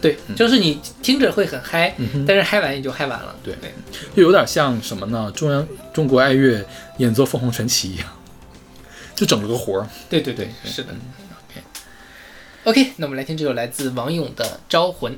[0.00, 3.32] 对，就是你听着会很嗨，嗯但是嗨完也就嗨完了。
[3.44, 3.72] 对对，
[4.16, 5.30] 就有点像什么呢？
[5.32, 5.64] 中央
[5.94, 6.64] 中国爱乐
[6.98, 8.08] 演奏凤凰传奇一样，
[9.16, 9.88] 就整了个活儿。
[10.08, 10.94] 对对对，是的。
[12.64, 15.12] OK，那我们来听这首来自王勇的《招魂》。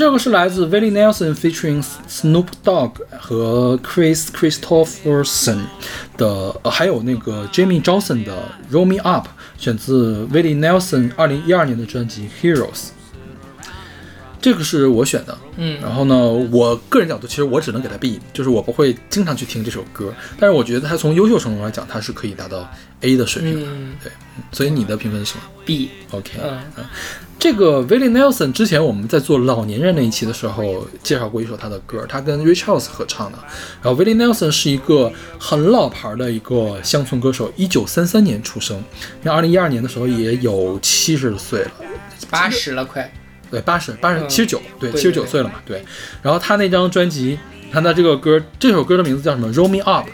[0.00, 5.58] 这个是来自 Willie Nelson featuring Snoop Dogg 和 Chris Christopherson
[6.16, 6.26] 的，
[6.62, 9.28] 呃还有那个 Jamie Johnson 的《Roll Me Up》，
[9.58, 12.64] 选自 Willie Nelson 二零一二年的专辑《Heroes》。
[14.40, 15.78] 这个是我选的，嗯。
[15.82, 16.16] 然后呢，
[16.50, 22.66] 我个人角度，其实我只能给他 B，就是我不会经常去听这首歌，但是我觉得他从优秀程度来讲，他是可以达到
[23.02, 23.92] A 的水平的，嗯。
[24.02, 26.84] 对，嗯所以你的评分是什么？，B，OK，嗯
[27.40, 33.38] 这个 Willie Nelson 之前我们在做老年人那一期的时候介绍过一首他的歌，他跟 Rich House 合唱的。
[33.82, 38.84] 然后 Willie Nelson 是一个很老牌的一个乡村歌手，一九三三年出生，
[39.22, 41.70] 那二零一二年的时候也有七十岁了。
[42.28, 43.10] 八十了快，
[43.50, 45.82] 对，八十八十嗯七十九，对，对七十九岁了嘛，对。
[46.20, 47.38] 然后他那张专辑，
[47.72, 50.06] 他的这个歌，这首歌的名字叫什么？Roll Me Up。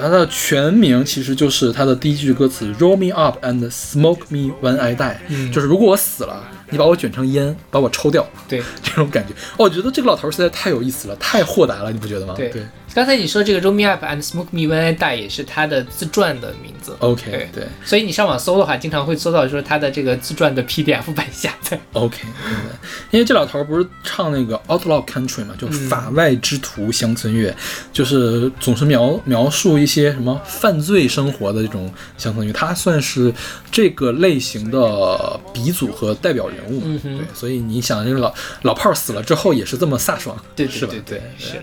[0.00, 9.32] 它的全名其实就是它的第一句歌词：Roll me up and smoke me when I die，、嗯就是如果我死了，你把我卷成烟，把我抽掉，对 这种感觉。
[9.56, 12.34] 哦，我觉得这个老头儿实在太有意思了，太豁达了，你不觉得吗？
[12.36, 12.62] 对对
[12.94, 16.96] 刚才你说这个 Roll Me Up and Smoke Me When I Die 也是他的自传的名字。
[16.98, 21.78] ，OK，对对所以你上网搜的话，经常会搜到说他的这个自传的 PDF 版下载。
[21.92, 22.76] ，OK，明白。
[23.10, 27.54] 因为这老头儿不是唱那个 Outlaw Country 嘛，就嗯法外之徒乡村乐，
[27.92, 33.32] 就是总是描描述一些什么犯罪生活的这种乡村乐，他算是
[33.70, 36.82] 这个类型的鼻祖和代表人物。
[36.84, 40.92] 嗯对，所以你想，这个老老炮儿死了之后也是这么飒爽，对对是吧？
[40.92, 41.62] 对对是。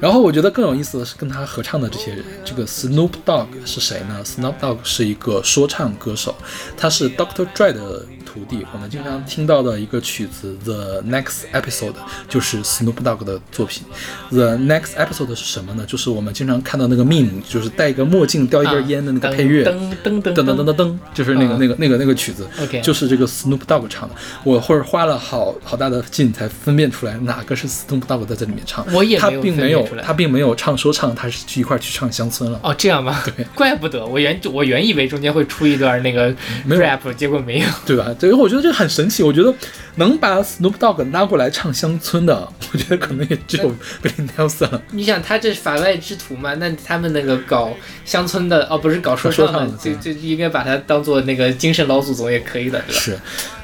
[0.00, 6.36] 然后我觉得更有意思的是跟他合唱的这些人，这个 Snoop Dogg 是谁呢？Snoop Dogg 是一个说唱歌手，
[6.76, 11.92] 他是 Doctor Dre 的徒弟，我们经常听到的一个曲子《The Next Episode》
[12.28, 13.84] 就是 Snoop Dogg 的作品。
[14.34, 15.86] 《The Next Episode》是什么呢？
[15.86, 22.46] 就是我们经常看到那个 meme，就是戴一个墨镜、叼一根烟的那个配乐，噔噔噔噔噔噔噔噔，就是那个那个那个那个曲子，
[22.82, 24.14] 就是这个 Snoop Dogg 唱的。
[24.44, 28.86] 我或者花了好好大的劲才分辨出来哪个是 Snoop Dogg 在这里面唱。
[28.92, 32.60] 我也他并没有他并没有唱说唱，他是去一块去唱乡村了。
[32.62, 33.22] 哦，这样吗？
[33.24, 36.34] 对， 怪不得我原我原以为中间会出一段那个
[36.68, 38.14] rap，结果没有，对吧？
[38.18, 39.22] 对，我觉得这个很神奇。
[39.22, 39.54] 我觉得
[39.96, 43.70] 能把 Snoop Dogg 拉过来唱乡村的，我觉得可能也只有
[44.02, 44.82] Billy Nelson 了。
[44.90, 46.54] 你想，他这是法外之徒嘛？
[46.54, 47.72] 那他们那个搞
[48.04, 53.00] 乡村的，哦，不是搞说唱的说唱，的就就应该把他当做那个精神老祖宗也可以的，对吧？
[53.00, 53.18] 是，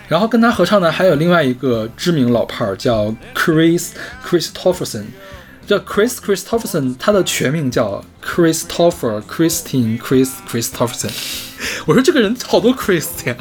[0.09, 3.89] 然后跟他合唱的还有另外一个知名老炮儿叫 Chris
[4.25, 5.05] Christopherson，
[5.67, 11.11] 叫 Chris Christopherson，他的全名叫 Christopher Christine Chris Christopherson。
[11.87, 13.35] 我说这个人好多 Chris 呀，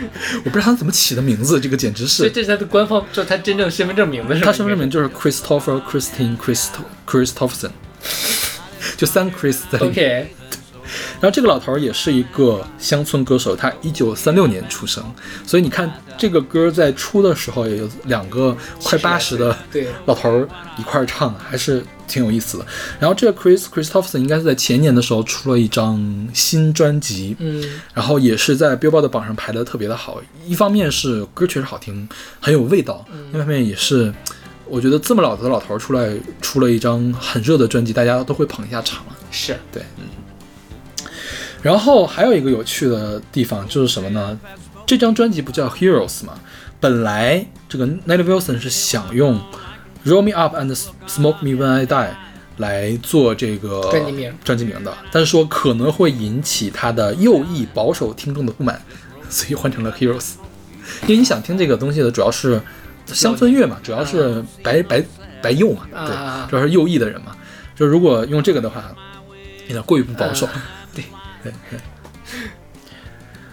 [0.44, 2.16] 我不知道他怎么起的名字，这个简直是。
[2.18, 4.46] 所以这是他的官方，就他真正身份证名字是吧？
[4.46, 7.70] 他身份证名就是 Christopher Christine Christo Christopherson，
[8.96, 9.90] 就三 Chris 在里面。
[9.90, 10.34] OK，
[11.20, 15.04] 然后这个老头儿也是一个乡村歌手，他一九三六年出生，
[15.46, 20.48] 所以你看这个歌在出的时候也有两个快八十的对老头儿
[20.78, 22.66] 一块儿唱，还是挺有意思的。
[22.98, 30.20] 然后这个 Chris Christopherson 应该是在前年的时候出了一张新专辑，嗯，然后也是在 Billboard 的榜上排的特别的好。
[30.46, 32.08] 一方面是歌确实好听，
[32.40, 34.12] 很有味道；另一方面也是，
[34.66, 39.16] 我觉得这么老的老头儿出来出了一张很热的专辑，大家都会捧一下场了。
[39.30, 41.06] 是对，嗯。
[41.62, 44.38] 然后还有一个有趣的地方就是什么呢？
[44.86, 46.40] 这张专辑不叫 Heroes 吗？
[46.80, 49.38] 本来这个 Nelly Wilson 是想用
[50.04, 50.74] Roll Me Up and
[51.06, 52.10] Smoke Me When I Die
[52.56, 58.80] 来做这个专辑名专辑名的，但是说可能会引起他的右翼保守听众的不满，
[59.30, 60.32] 所以换成了 Heroes。
[61.02, 62.60] 因为你想听这个东西的主要是
[63.06, 65.02] 乡村乐嘛，主要是白白
[65.42, 67.36] 白右嘛，啊对，主要是右翼的人嘛。
[67.76, 68.94] 就如果用这个的话，
[69.66, 70.46] 有点过于不保守。
[70.46, 70.52] 啊
[70.94, 71.04] 对
[71.42, 71.78] 对对。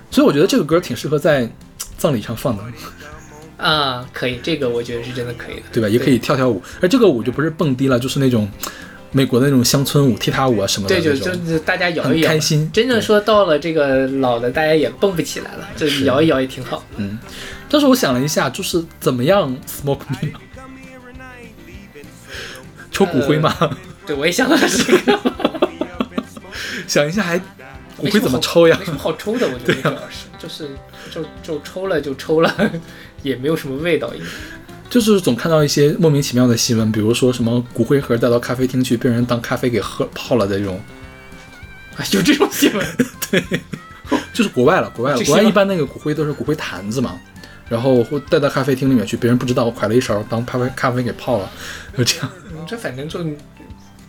[0.10, 1.50] 所以我觉得这个歌挺适合在
[1.98, 2.64] 葬礼上放的，
[3.58, 5.90] 啊，可以，这个我觉得是真的可以的，对吧？
[5.90, 8.48] 也可以跳跳舞，而这个舞就不是蹦迪了，就是那种
[9.12, 11.14] 美国的那种乡村舞、踢踏舞啊什么的对，就。
[11.16, 16.84] 就就大家摇一摇，开心真正说到了这个老的，大家也蹦不起来了，就是摇一摇也挺好。
[16.98, 17.18] 嗯，
[17.70, 20.30] 但是我想了一下，就是怎么样 smoke me，
[22.92, 23.56] 抽骨灰吗？
[24.06, 25.20] 对，我也想到了这个，
[26.88, 27.38] 想一下还
[27.98, 28.86] 骨灰怎么抽呀没？
[28.86, 30.70] 什么好抽的，我觉得对啊主要是就是
[31.12, 32.72] 就就抽了就抽了，
[33.28, 34.26] 也没有什么味道，应该。
[34.90, 40.80] 就是总看到一些莫名其妙的新闻，比如说什么骨灰盒带到咖啡厅去，被人当咖啡给喝泡了的这种，
[41.98, 42.88] 啊， 有这种新闻？
[43.30, 43.44] 对
[44.34, 47.20] 就是国外了，国外了，国外一般那个骨灰都是骨灰坛子嘛，
[47.68, 51.52] 然后会带到咖啡厅里面去，别人不知道，㧟了一勺当咖啡咖啡给泡了，
[51.98, 52.32] 就这样。
[52.52, 53.20] 嗯这反正就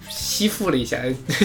[0.08, 0.96] 吸附了一下。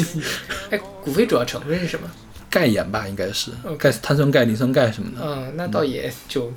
[0.69, 2.09] 哎，骨灰主要成分是什么？
[2.49, 3.49] 钙盐吧，应该是
[3.79, 5.25] 钙碳酸钙、磷酸钙什么的。
[5.25, 6.51] 嗯，那倒也就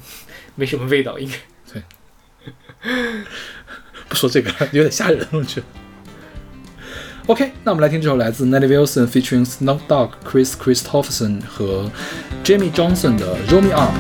[0.56, 1.82] 没什么味道，应该。
[4.10, 5.66] 不说这个了，有点吓人，我觉得。
[7.28, 11.90] OK，那我们来听这首来自 Nelly Wilson featuring Snoop Dogg、Chris Christopherson 和
[12.44, 13.94] Jamie Johnson 的《Roll Me Up》。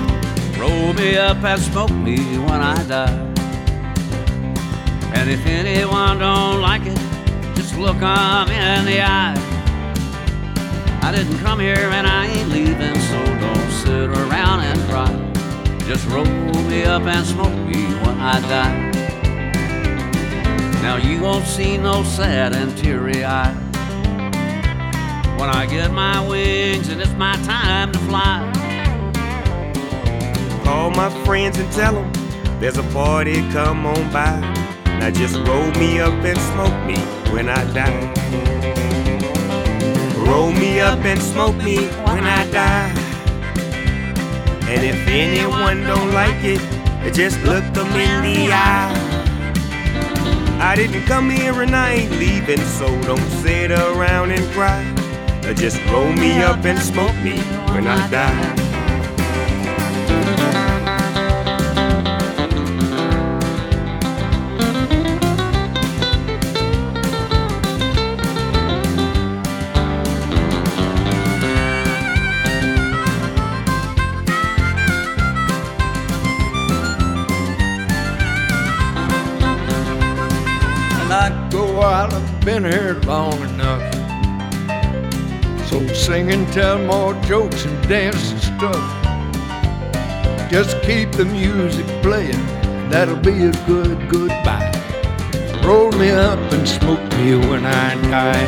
[0.60, 3.14] Roll me up and smoke me when I die.
[5.14, 7.00] And if anyone don't like it,
[7.56, 9.38] just look 'em in the eye.
[11.04, 15.12] I didn't come here and I ain't leaving, so don't sit around and cry.
[15.87, 18.91] Just roll me up and smoke me when I die.
[20.83, 23.55] Now you won't see no sad and teary eye
[25.39, 28.53] when I get my wings and it's my time to fly.
[30.65, 32.13] Call my friends and tell them
[32.59, 34.41] there's a party, come on by.
[34.99, 36.99] Now just roll me up and smoke me
[37.33, 38.13] when I die.
[40.27, 41.77] Roll me up and smoke me
[42.07, 43.06] when I die.
[44.69, 46.61] And if anyone don't like it,
[47.15, 48.93] just look them in the eye.
[50.61, 54.83] I didn't come here and I ain't leaving, so don't sit around and cry.
[55.55, 57.39] Just roll me up and smoke me
[57.73, 58.76] when I die.
[82.47, 83.83] Been here long enough.
[85.69, 88.85] So sing and tell more jokes and dance and stuff.
[90.49, 92.47] Just keep the music playing,
[92.89, 94.71] that'll be a good goodbye.
[95.65, 98.47] Roll me up and smoke me when I die.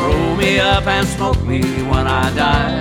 [0.00, 2.80] Roll me up and smoke me when I die.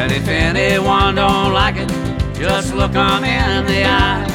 [0.00, 1.90] And if anyone don't like it,
[2.32, 4.29] just look 'em in the eye.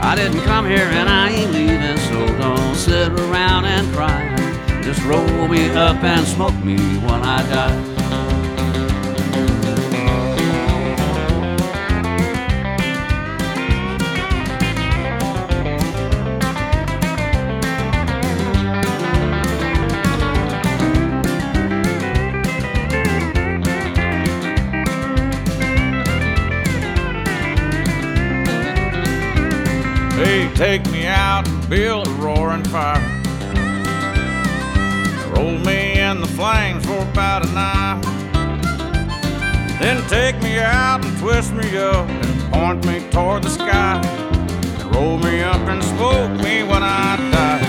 [0.00, 4.82] I didn't come here and I ain't leaving, so don't sit around and cry.
[4.82, 7.87] Just roll me up and smoke me when I die.
[30.18, 32.98] Hey, take me out and build a roaring fire.
[35.30, 38.00] Roll me in the flames for about an hour.
[39.78, 44.00] Then take me out and twist me up and point me toward the sky.
[44.80, 47.62] And roll me up and smoke me when I die.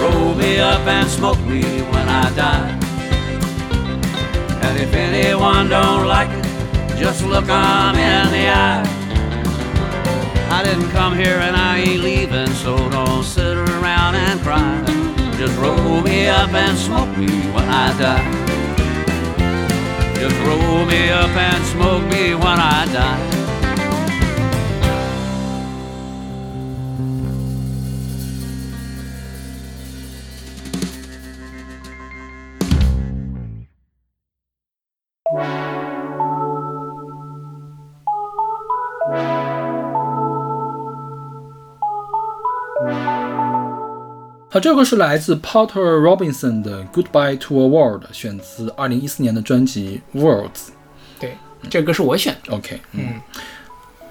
[0.00, 2.70] Roll me up and smoke me when I die.
[4.62, 6.46] And if anyone don't like it,
[6.96, 8.95] just look 'em in the eye.
[10.56, 14.82] I didn't come here and I ain't leaving, so don't sit around and cry.
[15.36, 18.26] Just roll me up and smoke me when I die.
[20.14, 23.45] Just roll me up and smoke me when I die.
[44.56, 50.48] 好，这个是来自 Porter Robinson 的《Goodbye to a World》，选自二零一四年的专辑《Worlds》。
[51.20, 51.36] 对，
[51.68, 52.56] 这个歌是我选的。
[52.56, 53.20] OK，嗯，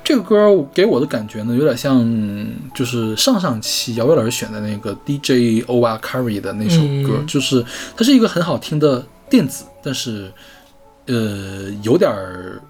[0.03, 2.07] 这个歌给我的感觉呢，有点像
[2.75, 7.65] 就是上上期姚贝老师选的那个 DJ o a c a r r y 的那首歌，嗯就是
[7.97, 10.31] 它是一个很好听的电子，但是
[11.07, 12.61] 呃有点儿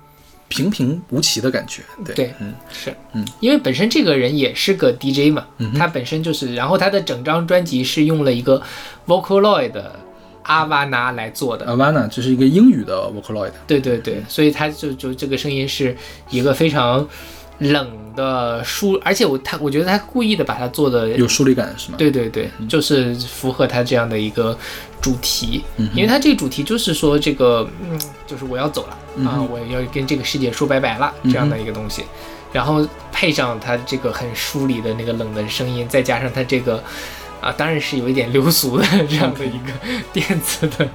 [0.47, 1.81] 平平无奇的感觉。
[2.05, 8.61] 对，对嗯，是，嗯，因为本身这个人也是个 DJ 嘛，嗯他本身就是，然后他的整张专辑是用了一个
[9.07, 9.99] Vocaloid 的
[10.43, 13.51] 阿瓦纳来做的，Havana 这是一个英语的 Vocaloid。
[13.65, 15.97] 对对对，所以他就就这个声音是
[16.29, 17.07] 一个非常
[17.57, 21.95] 冷的疏，而且我他我觉得他故意的把它做的有疏离感是吗？
[21.97, 24.57] 对对对，就是符合他这样的一个
[25.01, 25.63] 主题，
[25.93, 32.03] 因为他这个主题就是说这个，嗯，就是我要走了、啊，我要跟这个世界说拜拜了这样的一个东西，
[32.51, 36.83] 然后配上他这个很疏离的那个冷的声音，再加上他这个。
[37.41, 39.71] 啊，当然是有一点流俗的这样的一个
[40.11, 40.87] 电子的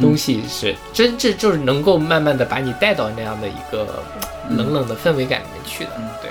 [0.00, 4.02] 东西，是真这就是能够慢慢的把你带到那样的一个
[4.48, 5.90] 冷冷的氛围感里面去的，
[6.22, 6.30] 对。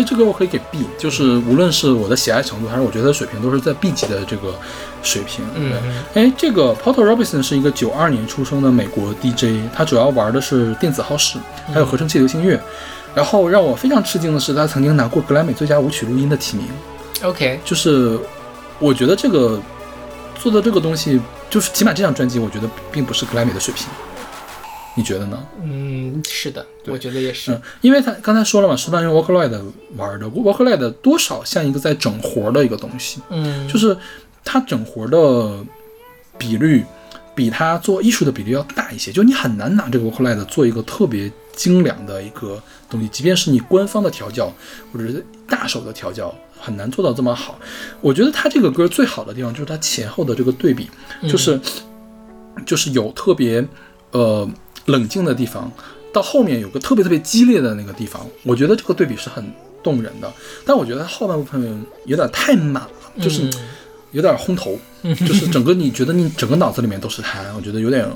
[0.00, 4.54] 所以这个我可以给 B，就是无论是我的喜爱程度，还是我觉得水平，都是在 B 级的这个
[5.02, 5.44] 水平。
[5.54, 5.74] 嗯
[6.14, 11.34] 对，哎，这个 Porter Robinson 是一个九二年出生的美国 DJ，他主要玩的是电子 house，
[11.70, 12.58] 还有合成器流行乐。
[13.14, 16.66] 然后让我非常吃惊的是，他曾经拿过格莱美最佳舞曲录音的提名。
[17.22, 18.18] OK，就是
[18.78, 19.60] 我觉得这个
[20.34, 21.20] 做的这个东西，
[21.50, 23.86] 就是起码这张专辑，我觉得并不是格莱美的水平。
[24.96, 25.46] 你觉得呢？
[25.62, 27.52] 嗯，是的，我觉得也是。
[27.52, 29.60] 嗯，因为他刚才说了嘛，是他用 Vocaloid
[29.96, 33.96] 玩的，Vocaloid 多少像一个在整活的一个东西，嗯，就是
[34.44, 35.64] 他整活的
[36.36, 36.84] 比率
[37.34, 44.52] 比他做艺术的比例要大一些，就你很难拿这个 Vocaloid 做一个特别精良的一个东西，即便是你官方的调教
[44.92, 47.58] 或者是大手的调教，很难做到这么好。
[48.00, 50.90] 我觉得他这个歌最好的地方就是他前后的这个对比，
[51.28, 51.58] 就是、
[52.66, 53.64] 就是有特别
[54.10, 54.48] 呃
[54.90, 55.70] 冷静的地方，
[56.12, 59.44] 到后面有个特别特别激烈的那个地方，我觉得这个对比是很
[59.82, 60.32] 动人的。
[60.64, 63.52] 但我觉得后半部分有点太满了，就是嗯
[64.12, 68.06] 有点烘头， 就是整个你觉得你整个脑子里面都是他，我觉得有点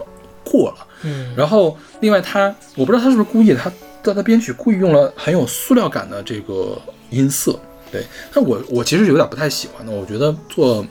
[0.43, 0.87] 过了。
[1.03, 3.73] 嗯然后另外他，我不知道他是不是故意的，他
[4.03, 7.59] 在他编曲故意用了很有塑料感的这个音色，
[7.93, 10.85] 对，但我我其实有点不太喜欢的，我觉得做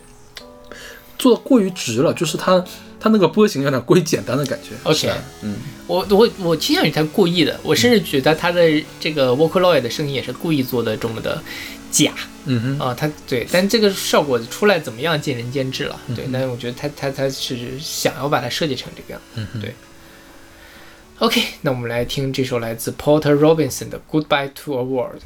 [1.19, 2.63] 做的过于直了，就是他
[3.03, 4.69] 他那个波形有点过于简单的感觉。
[4.83, 8.61] OK 嗯，我我我倾向于他故意的，我甚至觉得他的
[8.97, 11.43] 这个 Vocaloid 的声音也是故意做的这么的
[11.91, 12.13] 假。
[12.45, 19.59] 嗯哼，啊，他对，但这个效果出来怎么样见仁见智了，对，但是我觉得他他他是想要把它设计成这个样，嗯哼。
[19.59, 19.73] 对。
[21.19, 25.21] OK，那我们来听这首来自 Porter Robinson 的《Goodbye to a World》。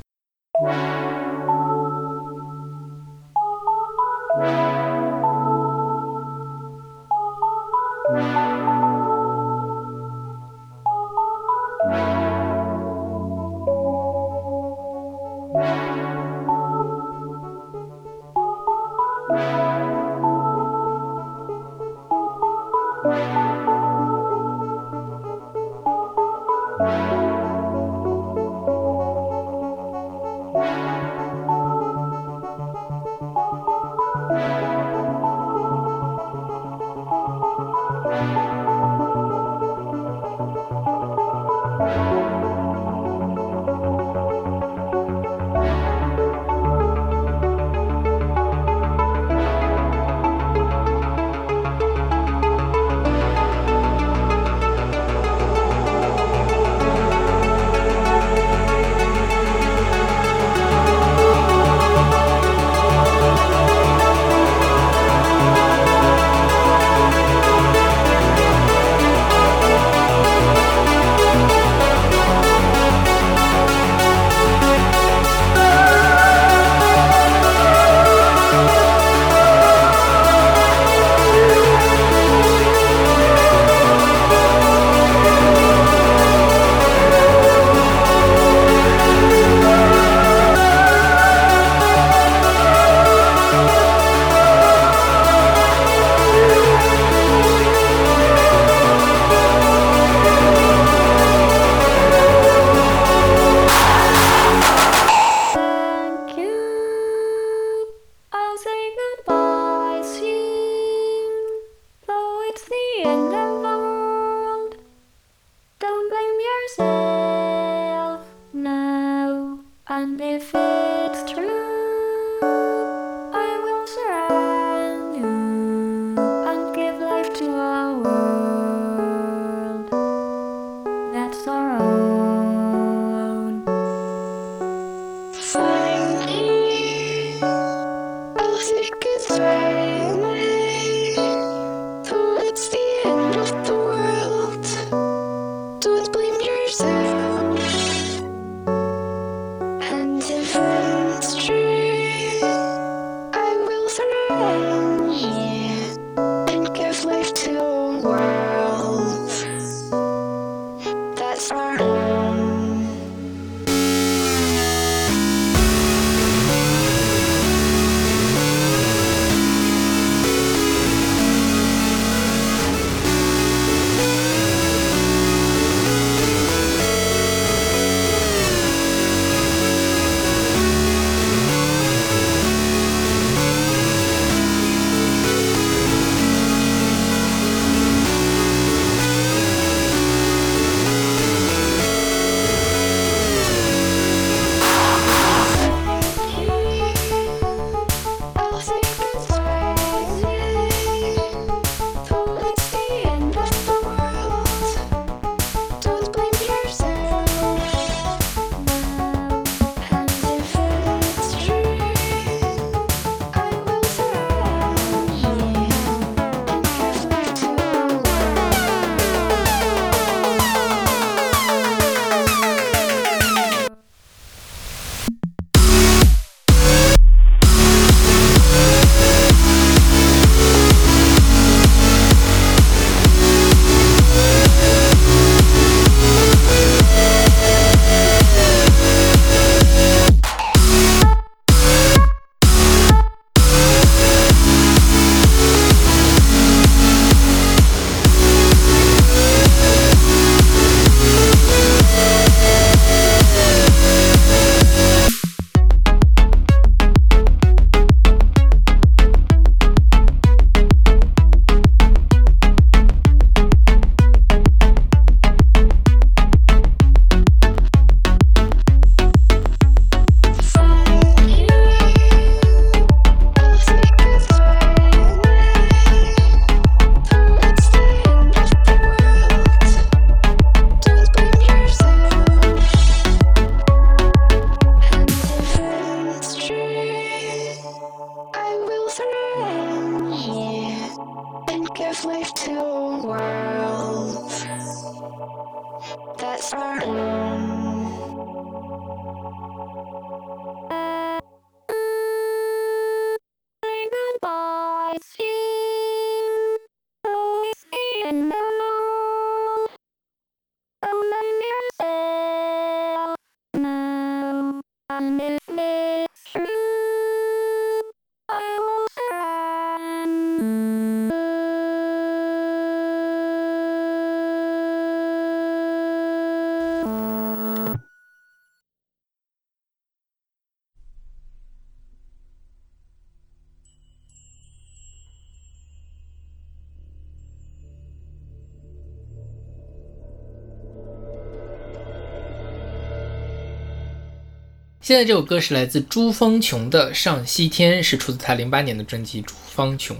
[344.87, 349.97] 现在这首歌是来自朱芳琼的《上西天》，是出自他零八年的专辑《朱芳琼》。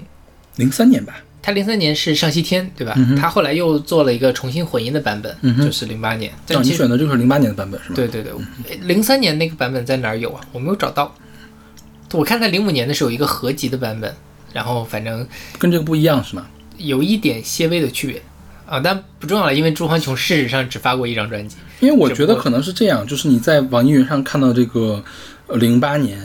[0.55, 2.93] 零三年吧，他零三年是上西天，对吧？
[2.95, 6.31] 嗯他后来又做了一个重新混音的版本，嗯就是零八年。
[6.51, 7.95] 哦，你选的这个是零八年的版本是吗？
[7.97, 10.39] 对对对，零三年那个版本在哪儿有啊？
[10.53, 11.13] 我没有找到。
[12.13, 14.15] 我看他零五年的时候有一个合集的版本，
[14.53, 15.27] 然后反正
[15.59, 16.47] 跟这个不一样是吗？
[16.77, 18.21] 有一点些微的区别
[18.67, 21.55] 啊，但不重要了，因为朱芳琼事实上只发过一张专辑。
[21.79, 25.03] 因为我觉得可能是这样，就是你在网易云上看到这个
[25.53, 26.19] 零八年，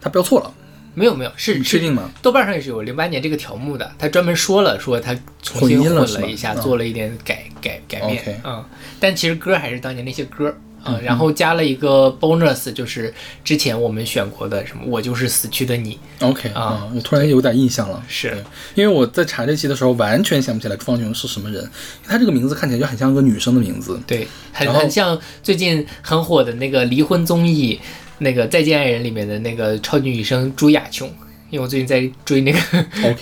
[0.00, 0.52] 他标错了，
[0.94, 2.10] 没有没有，是确定吗？
[2.20, 8.64] 豆瓣上也是有零八年这个条目的，他专门说了，说他重新混了一下，嗯做了一点改改改变 OK 嗯，
[9.00, 10.54] 但其实歌还是当年那些歌。
[10.86, 13.12] 啊、嗯然后加了一个 bonus，就是
[13.44, 18.02] 之前我们选过的什么“我就是死去的你 OK 啊啊，我突然有点印象了。
[18.08, 18.36] 是，
[18.74, 21.68] 因为我在查这期的时候，完全想不起来朱芳琼是什么人，
[22.06, 24.00] 她这个名字看起来就很像个女生的名字”，。
[24.06, 27.80] 对，很很像最近很火的那个离婚综艺，
[28.18, 31.10] 那个《再见爱人》里面的那个超级女生朱雅琼。
[31.50, 32.60] 因为我最近在追那个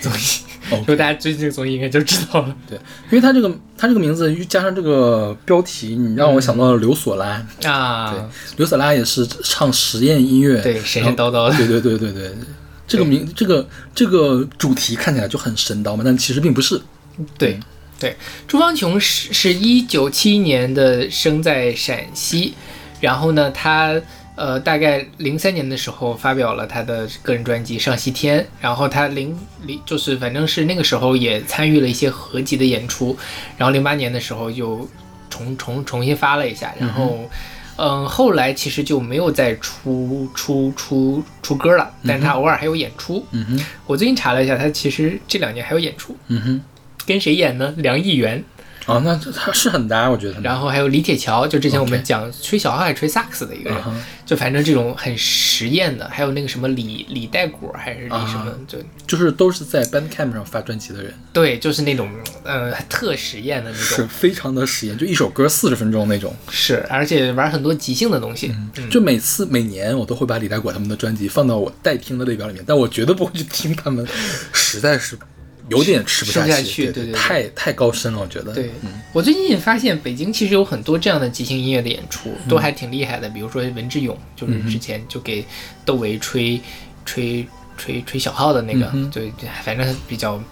[0.00, 0.40] 综艺
[0.86, 2.76] 果大家追这个综艺应该就知道了对，
[3.10, 7.46] 因为他这个他这个名字加上这个标题，你让我想到了刘索拉。
[7.64, 8.12] 啊。
[8.12, 8.20] 对
[8.56, 12.32] 刘索拉也是唱实验音乐，对神神叨叨的对对对对对，
[12.88, 16.80] 这个名这个这个主题看起来就很神叨嘛，但其实并不是。
[17.36, 17.60] 对
[18.00, 18.16] 对，
[18.48, 22.54] 朱芳琼是是一九七一年的，生在陕西，
[23.00, 23.94] 然后呢，她
[24.36, 33.16] 呃大概零三年的时候发表了他的个人专辑《上西天》，然后他零零就是反正是那个时候也参与了一些合集的演出，
[33.56, 34.88] 然后零八年的时候又
[35.30, 37.28] 重 重重新发了一下，然后。
[37.76, 43.26] 嗯，后来其实就没有再出出出出歌了，但是他偶尔还有演出。
[43.32, 46.62] 嗯哼，我最近查了一下，他其实这两年还有演出，嗯哼，
[47.04, 47.74] 跟谁演呢？
[47.78, 48.44] 梁艺元，
[48.86, 50.40] 啊，那这他是很搭，我觉得。
[50.40, 53.78] 然后还有李铁桥，就之前我们讲吹小号还是吹萨克斯的一个人
[54.26, 62.08] 就反正这种很实验的，还有那个什么李李代果还是李什么，啊就就是都是在 Bandcamp 上发专辑的人，对，就是那种
[62.44, 66.34] 嗯、呃特实验的那种，是非常的实验，就一首歌四十分钟那种。
[66.50, 68.90] 是，而且玩很多即兴的东西，嗯。
[68.90, 74.06] 就每次每年我都会把李代果他们的专辑放到我待听的列表里面，但我绝对不会去听他们，
[74.52, 75.18] 实在是
[75.68, 78.52] 有点吃不下去，对对对对太太高深了，我觉得。
[78.52, 83.28] 对嗯，我最近也发现北京其实有很多这样的即兴音乐的演出，嗯都还挺厉害的。
[83.30, 85.44] 比如说文志勇，就是之前就给
[85.84, 86.60] 窦唯吹
[87.06, 87.46] 吹
[87.78, 89.32] 吹吹小号的那个，对，
[89.64, 90.42] 反正比较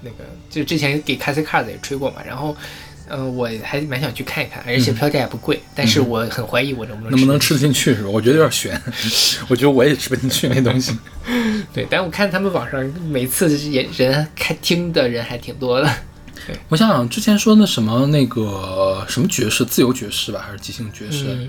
[0.00, 2.22] 那个，就之前给 c a s i Cars 也吹过嘛。
[2.24, 2.56] 然后，
[3.08, 8.08] 嗯、我还蛮想去看一看，而且票价也不贵，但是我很怀疑我能不能能不能吃得得进去是吧？
[8.08, 8.80] 我觉得有点悬，
[9.48, 10.96] 我觉得我也吃不进去那东西。
[11.72, 15.90] 对，但我看他们网上每次也人开听的人还挺多的。
[16.68, 21.24] 我想想，之前说那什么那个什么爵士，自由爵士吧，还是即兴爵士？
[21.28, 21.48] 嗯，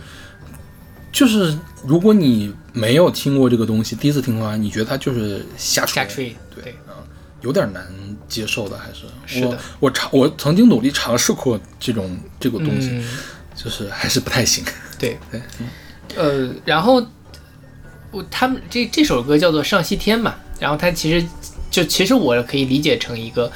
[1.12, 6.76] 就是如果你没有听过这个东西，第一次听的话，你觉得它就是瞎吹，瞎吹，对
[7.46, 7.86] 有点难
[8.28, 13.08] 接受的，还是我我尝我曾经努力尝试过这种这个东西，嗯
[13.56, 14.64] 就是还是不太行。
[14.98, 15.40] 对，对，
[16.16, 17.06] 呃，然后
[18.10, 21.24] 我他们这这首歌叫做《上西天》嘛，然后它其实
[21.70, 23.52] 就其实我可以理解成一个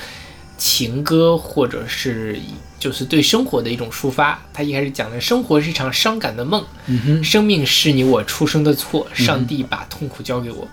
[0.56, 4.40] 情歌，或者是一就是对生活的一种抒发。
[4.54, 10.68] 他一开始讲的生活是一场伤感的梦，嗯，生命是你我出生的错，上帝把痛苦交给我。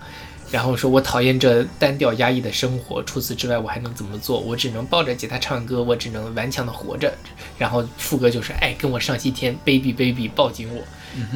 [0.50, 3.02] 然后说，我讨厌这单调压抑的生活。
[3.02, 4.38] 除此之外，我还能怎么做？
[4.38, 7.12] 我只能抱着吉他唱歌，我只能顽强的活着。
[7.58, 10.82] 然后副歌就是，哎，跟我上西天，baby baby，抱紧我。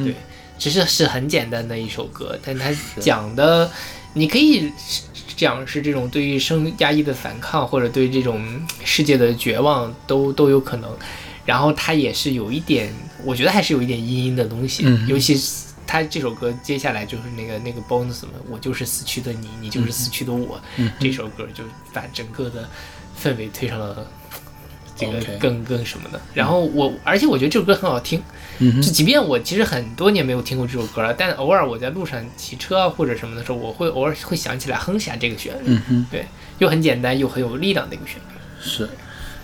[0.03, 0.15] 对，
[0.57, 3.69] 其实是很简单的一首歌，但它讲的，
[4.13, 4.71] 你可以
[5.35, 8.41] 讲是这种对于生压抑的反抗，或者对这种
[8.85, 10.89] 世界的绝望，都都有可能。
[11.43, 12.93] 然后它也是有一点，
[13.25, 22.69] 我觉得还是有一点阴阴的东西，嗯尤其是他这首歌接下来就是那个那个 bonus 嘛，我就是死去的你，你就是死去的我，嗯这首歌就把整个的
[23.21, 24.07] 氛围推上了
[24.95, 26.21] 这个更更什么的。
[26.33, 28.23] 然后我，而且我觉得这首歌很好听，
[28.57, 35.77] 就即便我其实很多年没有听过这首歌了，但偶尔我在路上骑车啊或者什么的时候，我会偶尔会想起来哼下这个旋律。
[36.09, 36.25] 对，
[36.59, 38.39] 又很简单又很有力量的一个旋律。
[38.61, 38.89] 是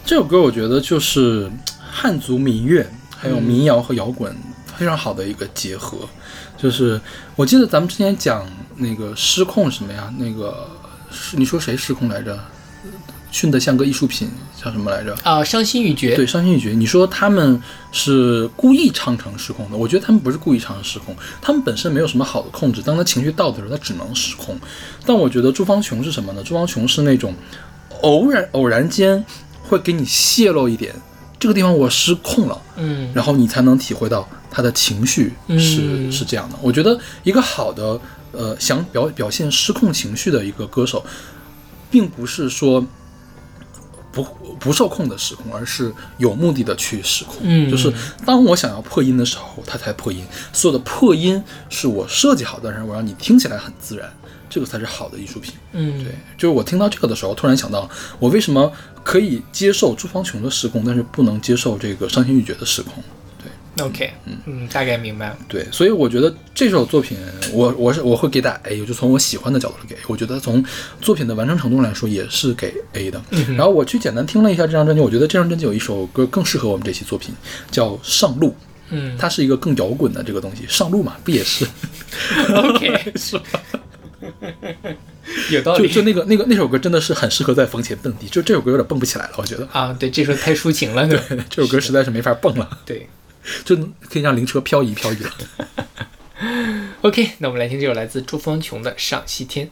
[0.06, 1.52] 这首歌，我觉得就是
[1.92, 2.88] 汉族民乐
[3.18, 4.34] 还有民谣和摇滚
[4.78, 6.08] 非常好的一个结合。
[6.58, 7.00] 就是
[7.36, 10.12] 我记得咱们之前讲那个失控什么呀？
[10.18, 10.68] 那个
[11.12, 12.38] 是你说谁失控来着？
[13.30, 15.16] 训得像个艺术品，叫什么来着？
[15.22, 16.16] 啊、伤心欲绝。
[16.16, 16.72] 对，伤心欲绝。
[16.72, 17.62] 你说他们
[17.92, 22.82] 是故意唱成失控的，我觉得他们不是故意唱成失控，他们本身没有什么好的控制。
[22.82, 24.58] 当他情绪到的时候，他只能失控。
[25.06, 26.42] 但我觉得朱芳琼是什么呢？
[26.42, 27.34] 朱芳琼是那种
[28.02, 29.24] 偶然偶然间
[29.62, 30.96] 会给你泄露一点，
[31.38, 36.56] 这个地方我失控了，嗯，然后你才能体会到他的情绪是、嗯是这样的。
[36.62, 38.00] 我觉得一个好的
[38.32, 41.06] 呃想表表现失控情绪的一个歌手，
[41.90, 42.86] 并不是说
[44.12, 44.24] 不
[44.60, 47.38] 不受控的失控，而是有目的的去失控。
[47.42, 47.94] 嗯就是
[48.26, 50.26] 当我想要破音的时候，他才破音。
[50.52, 54.12] 所有的破音是我设计好的，但是我让你听起来很自然，
[54.50, 55.54] 这个才是好的艺术品。
[55.74, 57.88] 嗯，对，就是我听到这个的时候，突然想到，
[58.18, 58.72] 我为什么
[59.04, 63.04] 可以接受朱芳琼的失控，但是不能接受这个伤心欲绝的失控？
[63.80, 65.38] OK，嗯嗯大概明白了。
[65.48, 67.18] 对，所以我觉得这首作品，
[67.52, 69.96] 我我是我会给打 A，就从我喜欢的角度来给。
[70.08, 70.64] 我觉得从
[71.02, 73.22] 作品的完成程度来说，也是给 A 的。
[73.56, 77.34] 然后我去简单听了一下这张专辑，我觉得这张专辑有一首歌更适合我们这期作品，
[77.70, 78.50] 叫《上路》。
[78.90, 81.68] 嗯它是一个更摇滚的这个东西，上路嘛，不也是
[82.56, 83.44] ？，OK， 是吧？
[85.52, 85.90] 有道理。
[85.90, 89.68] 就就那个那个那首歌真的是很适合在房前蹦迪，就这首歌有点蹦不起来了，我觉得。
[89.74, 91.20] 啊，对，这首太抒情了，对？
[91.50, 93.08] 这首歌实在是没法蹦了，对。
[93.64, 93.76] 就
[94.10, 95.32] 可以让灵车漂移漂移了。
[97.02, 99.68] OK，那我们来听这首来自朱芳琼的《上西天》。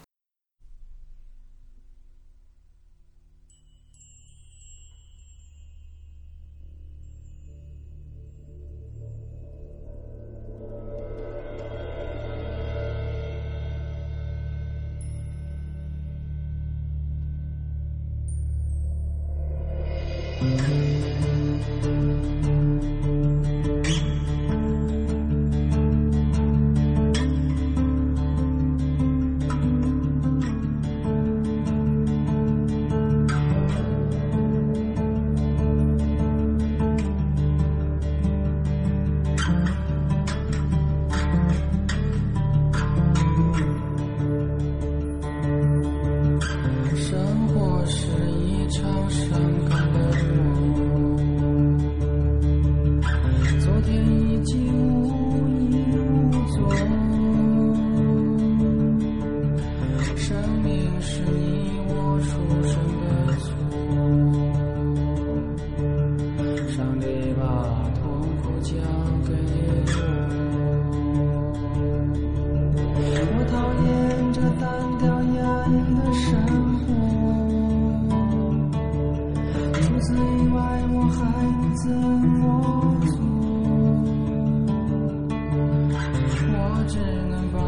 [86.87, 87.59] 只能保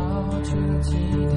[0.43, 0.51] 持
[0.83, 0.95] 期
[1.31, 1.36] 待。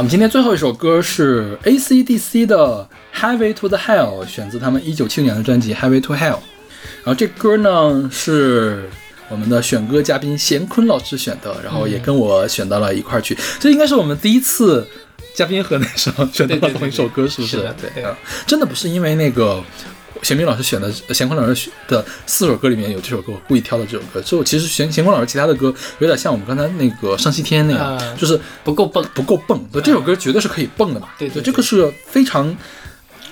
[0.00, 6.18] 我们今天最后一首歌是 AC/DC 的《Highway to the Hell》，选自他们一九七年的专辑《Highway to Hell》。
[7.04, 8.88] 然后这歌呢是
[9.28, 13.36] 我们的选歌嘉宾贤坤老师选的，然后也跟我选到了一块儿去。
[13.58, 14.88] 这应该是我们第一次
[15.34, 18.16] 嘉宾和那什么选到了同一首歌，是不是的对啊，
[18.46, 19.62] 真的不是因为那个。
[20.22, 24.20] 贤明老师选的，贤坤老师选的四首歌里面有这首歌，我故意挑的这首歌。
[24.22, 29.62] 就其实贤贤坤老师其他的歌有点像我们刚才那个上西天那样，啊就是不够蹦，不够蹦。
[29.72, 31.08] 对，这首歌绝对是可以蹦的嘛。
[31.18, 32.56] 对对这个是非常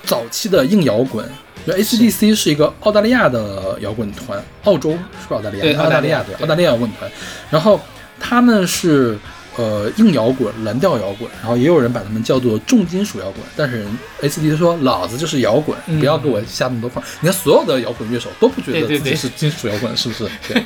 [0.04, 1.28] 早期的硬摇滚。
[1.66, 5.62] 就 AC/DC 是一个澳大利亚的摇滚团，澳洲是不是澳大利亚？
[5.62, 7.10] 对澳大利亚对澳大利亚摇滚团。
[7.50, 7.78] 然后
[8.18, 9.18] 他们是
[9.58, 13.42] 呃硬摇滚、蓝调摇滚，然后也有人把他们叫做重金属摇滚。
[13.54, 13.86] 但是
[14.22, 17.04] AC/DC 说老子就是摇滚，嗯不要给我下那么多框。
[17.20, 20.30] 你看所有的摇滚乐手都不觉得自己是金属摇滚，是不是？
[20.48, 20.62] 对。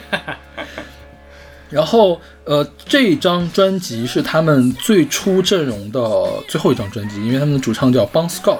[1.70, 6.00] 然后，呃，这张专辑是他们最初阵容的
[6.46, 8.58] 最后一张专辑，因为他们的主唱叫 Bon Scott，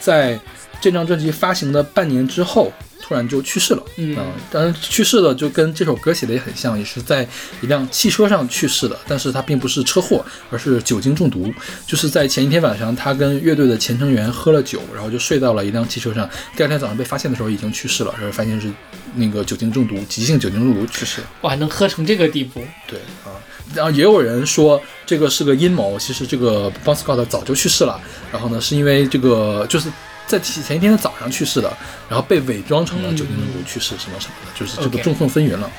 [0.00, 0.36] 在
[0.80, 2.72] 这张专辑发行的半年之后，
[3.08, 3.82] 突然就去世了。
[3.96, 7.26] 嗯啊当然去世了就跟这首歌写的也很像，也是在
[7.62, 11.50] 一辆汽车上去世的，但是他并不是车祸，而是酒精中毒。
[11.86, 16.28] 就是在前一天晚上，他跟乐队的前成员喝了酒，然后就睡到了一辆汽车上。
[16.54, 18.70] 第二天早上被发现的时候已经去世了，然后发现是
[19.14, 21.22] 那个酒精中毒，急性酒精中毒去世。
[21.40, 23.32] 哇，能喝成这个地步，对啊，
[23.74, 27.98] 然后也有人说这个是个阴谋，其实这个 Bon Scott 早就去世了，
[28.30, 29.88] 然后呢是因为这个就是
[30.28, 31.76] 在前前一天的早上去世的，
[32.08, 35.70] 然后被伪装成了酒精中毒去世什么什么的，就是这个众说纷纭了。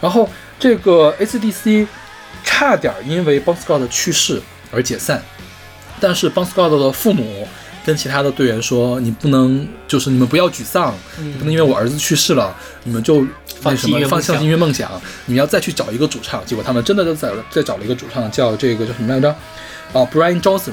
[0.00, 1.86] 然后这个 ACDC
[2.44, 5.22] 差点因为 Bon Scott 的去世而解散，
[6.00, 7.46] 但是 Bon Scott 的父母。
[7.84, 12.52] 跟其他的队员说：“你不能，就是你们不要沮丧，你不能因为我儿子去世了，
[12.82, 13.24] 你们就
[13.62, 14.90] 那什么放放弃音乐梦想弃音乐梦想，
[15.26, 16.44] 你们要再去找一个主唱。
[16.44, 19.30] 结果他们真的就在再找了一个主唱，叫这个叫什么来着？
[19.92, 20.72] 啊，Brian Johnson。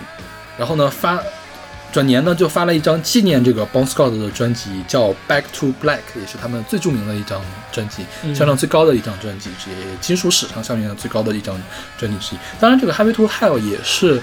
[0.57, 1.22] 然后呢，发
[1.94, 7.40] 转年呢就发了一张纪念这个 Bon Scott 的专辑，叫《Back to Black》，也是他们最著名的一张
[7.72, 11.56] 专辑，嗯销量最高的一张专辑之一，也金属史上销量最高的一张
[11.99, 12.40] 专辑之一。
[12.60, 14.20] 当然，这个《Highway to Hell》也是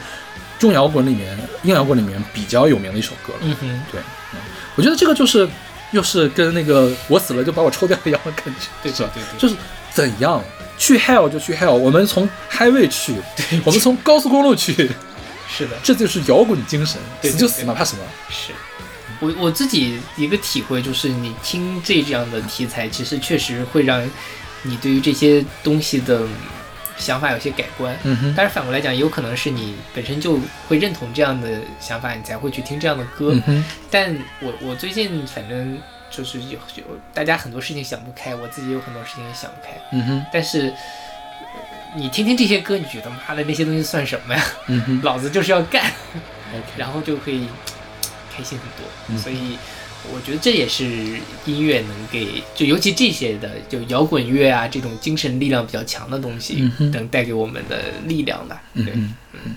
[0.59, 3.39] 重摇滚里面、硬摇滚里面比较有名的一首歌了。
[3.43, 4.01] 嗯哼，对，
[4.35, 4.41] 嗯，
[4.75, 5.49] 我觉得这个就是
[5.93, 9.55] 又是跟那个我死了就把我抽掉一样的感觉，对是吧对对对就是
[9.93, 10.43] 怎样
[10.77, 13.15] 去 hell 就去 hell，我们从 highway 去，
[13.65, 14.91] 我们从高速公路去，
[15.51, 18.03] 是的，这就是摇滚精神，对对死就死，对哪怕什么。
[18.31, 18.53] 是
[19.21, 24.09] 我我自己一个体会就是，你听这样的题材，其实确实会让
[24.63, 26.23] 你对于这些东西的
[26.97, 27.95] 想法有些改观。
[28.05, 33.33] 嗯哼，但是反过来讲，也有可能是你本身就会认同这样的想法，你才会去听这样的歌。
[33.35, 35.79] 嗯哼，但我我最近反正
[36.11, 39.71] 就是有有大家很多事情想不开，我自己有很多事情也想不开。
[39.93, 40.75] 嗯哼，但是呃
[41.97, 44.45] 你听听这些歌，你觉得妈的那些东西算什么呀？
[44.69, 45.91] 嗯老子就是要干。
[46.77, 47.47] 然后就可以
[48.35, 48.87] 开心很多。
[49.09, 49.57] 嗯所以
[50.13, 50.85] 我觉得这也是
[51.45, 58.63] 音乐能给，就尤其这些的，就摇滚乐啊这种精神力量比较强的东西，嗯能带给我们的力量吧。
[58.75, 59.57] 对，嗯嗯嗯，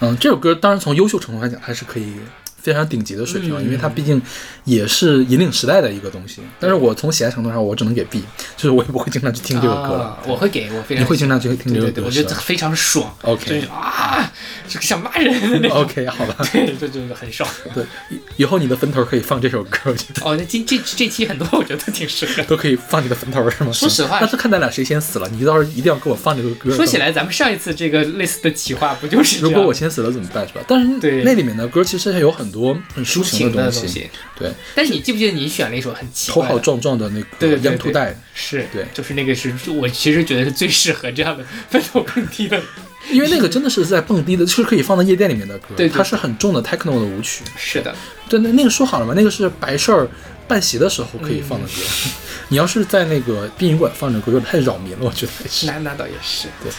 [0.00, 2.14] 嗯，这首歌当然从优秀程度来讲，还是可以
[2.66, 4.20] 非常顶级的水平，嗯因为它毕竟
[4.64, 6.40] 也是引领时代的一个东西。
[6.58, 8.24] 但是我从喜爱程度上，我只能给 B，
[8.56, 13.16] 就是我也不会经常去听这首歌我会给我非常你会经常去听这个对对对，歌，我觉得非常爽。
[13.22, 14.32] OK 就是啊，
[14.68, 15.78] 这个想骂人的那种。
[15.78, 17.48] OK，好吧，对，这就是很爽。
[17.72, 22.42] 对，以以后你的坟头可以放这首歌， 我觉得哦，那今这这期很多我觉得挺适合。
[22.48, 23.70] 都可以放你的坟头是吗？
[23.72, 26.74] 说实话那是看咱俩谁先死了，你到时候一定要给我放这个歌。
[26.74, 30.60] 说起，来，咱们上一次这个类似的企划不就是如果我先死了怎么办是吧？
[30.66, 32.55] 但是对那里面的歌其实还有很多
[32.94, 34.10] 很抒情情的东东西。
[34.38, 36.54] 对，但是你记不记得你选了一首很奇头怪的？
[36.54, 37.70] 好壮壮的那个对对对。
[37.70, 38.86] 羊兔带，是对。
[38.92, 42.60] 就是那个是我其实觉得是最适合这样的分头蹦迪的。
[43.12, 47.44] 因为那个真的是在蹦迪的，就是可以放在夜店里面的歌，对对它是很重的 techno 的舞曲。
[47.56, 47.94] 是的，
[48.28, 50.08] 对，那那个说好了嘛，那个是白事儿
[50.48, 51.74] 办席的时候可以放的歌。
[52.48, 55.32] 你要是在那个殡仪馆放这歌，有点太扰民了，我觉得。
[55.48, 55.66] 是。
[55.66, 56.72] 那那倒也是，对，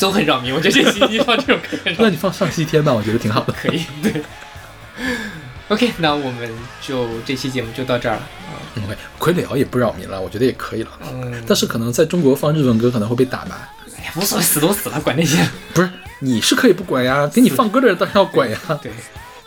[0.00, 0.52] 都很扰民。
[0.54, 3.52] 我觉得这期你放这首歌很扰民那你放上西天吧，我觉得挺好的。
[3.52, 4.22] 可以，对。
[5.68, 6.50] OK，那我们
[6.82, 8.22] 就这期节目就到这儿了。
[8.74, 8.82] 嗯，
[9.20, 10.90] 傀儡摇也不扰民了，我觉得也可以了。
[11.02, 13.68] 嗯，但是可能在中国放日文歌可能会被打吧？
[13.96, 15.38] 哎呀，无所谓，死都死了，管那些。
[15.72, 18.90] 不是，你是可以不管呀，给你放歌的人当然要管呀，对，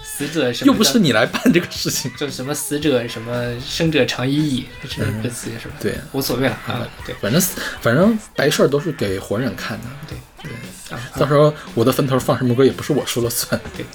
[0.02, 2.10] 死者什么又不是你来办这个事情。
[2.18, 5.76] 就什么死者什么生者长已矣，这是歌词是吧？
[5.82, 6.88] 对，无所谓了啊。
[7.06, 7.42] 对反正
[7.82, 9.86] 反正白事儿都是给活人看的。
[10.08, 13.60] 对对，啊到时候我的坟头放什么歌也不是我说了算。
[13.76, 13.86] 对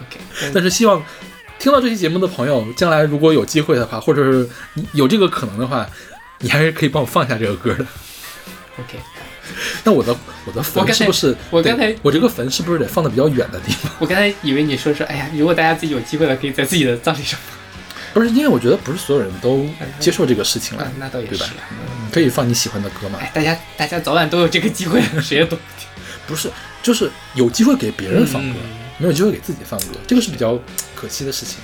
[0.00, 0.50] ，OK。
[0.52, 1.02] 但是希望
[1.58, 5.88] 听到这期节目的朋友，将来如果有机会的话，或者是你有这个可能的话，
[6.40, 7.86] 你还是可以帮我放下这个歌的。
[8.78, 8.98] OK，
[9.84, 10.16] 那我的
[10.46, 11.36] 我的坟是不是？
[11.50, 13.92] 我刚才对我这个坟是不是得放的比较远的地方？
[14.00, 17.38] 我刚才以为你说是，哎呀，如果大家自己有机会了，可以在自己的葬礼上
[18.14, 19.66] 不是，因为我觉得不是所有人都
[20.00, 21.52] 接受这个事情了嗯，，那倒也对吧是。
[22.12, 23.18] 可以放你喜欢的歌嘛？
[23.20, 25.88] 哎，大家大家早晚都有这个机会， 谁也躲不掉。
[26.28, 26.48] 不是，
[26.82, 30.56] 就是有机会给别人放歌，嗯没有机会给自己放歌，这个是比较
[30.94, 31.56] 可惜的事情。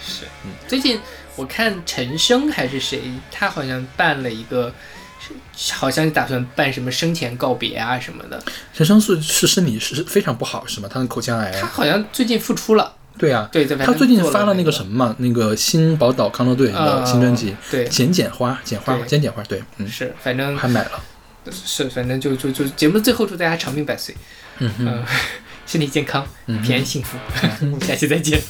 [0.00, 1.00] 是，嗯最近
[1.34, 3.02] 我看陈升还是谁，
[3.32, 4.72] 他好像办了一个，
[5.72, 8.40] 好像打算办什么生前告别啊什么的。
[8.72, 10.88] 陈升是是身体是非常不好是吗？
[10.90, 11.66] 他的口腔癌他。
[11.66, 21.02] 好像最近复出了，对啊、对对，他最近发了那那个什么嘛，那个新宝岛康乐队的呃新专辑对《剪剪花》，剪花，剪剪花，对，嗯，是，反正还买了，
[21.50, 24.14] 是，反正就就就节目的最后祝大家长命百岁，
[24.58, 25.04] 嗯嗯、
[25.66, 27.18] 身体健康，嗯平安幸福。
[27.60, 28.40] 我们下期再见。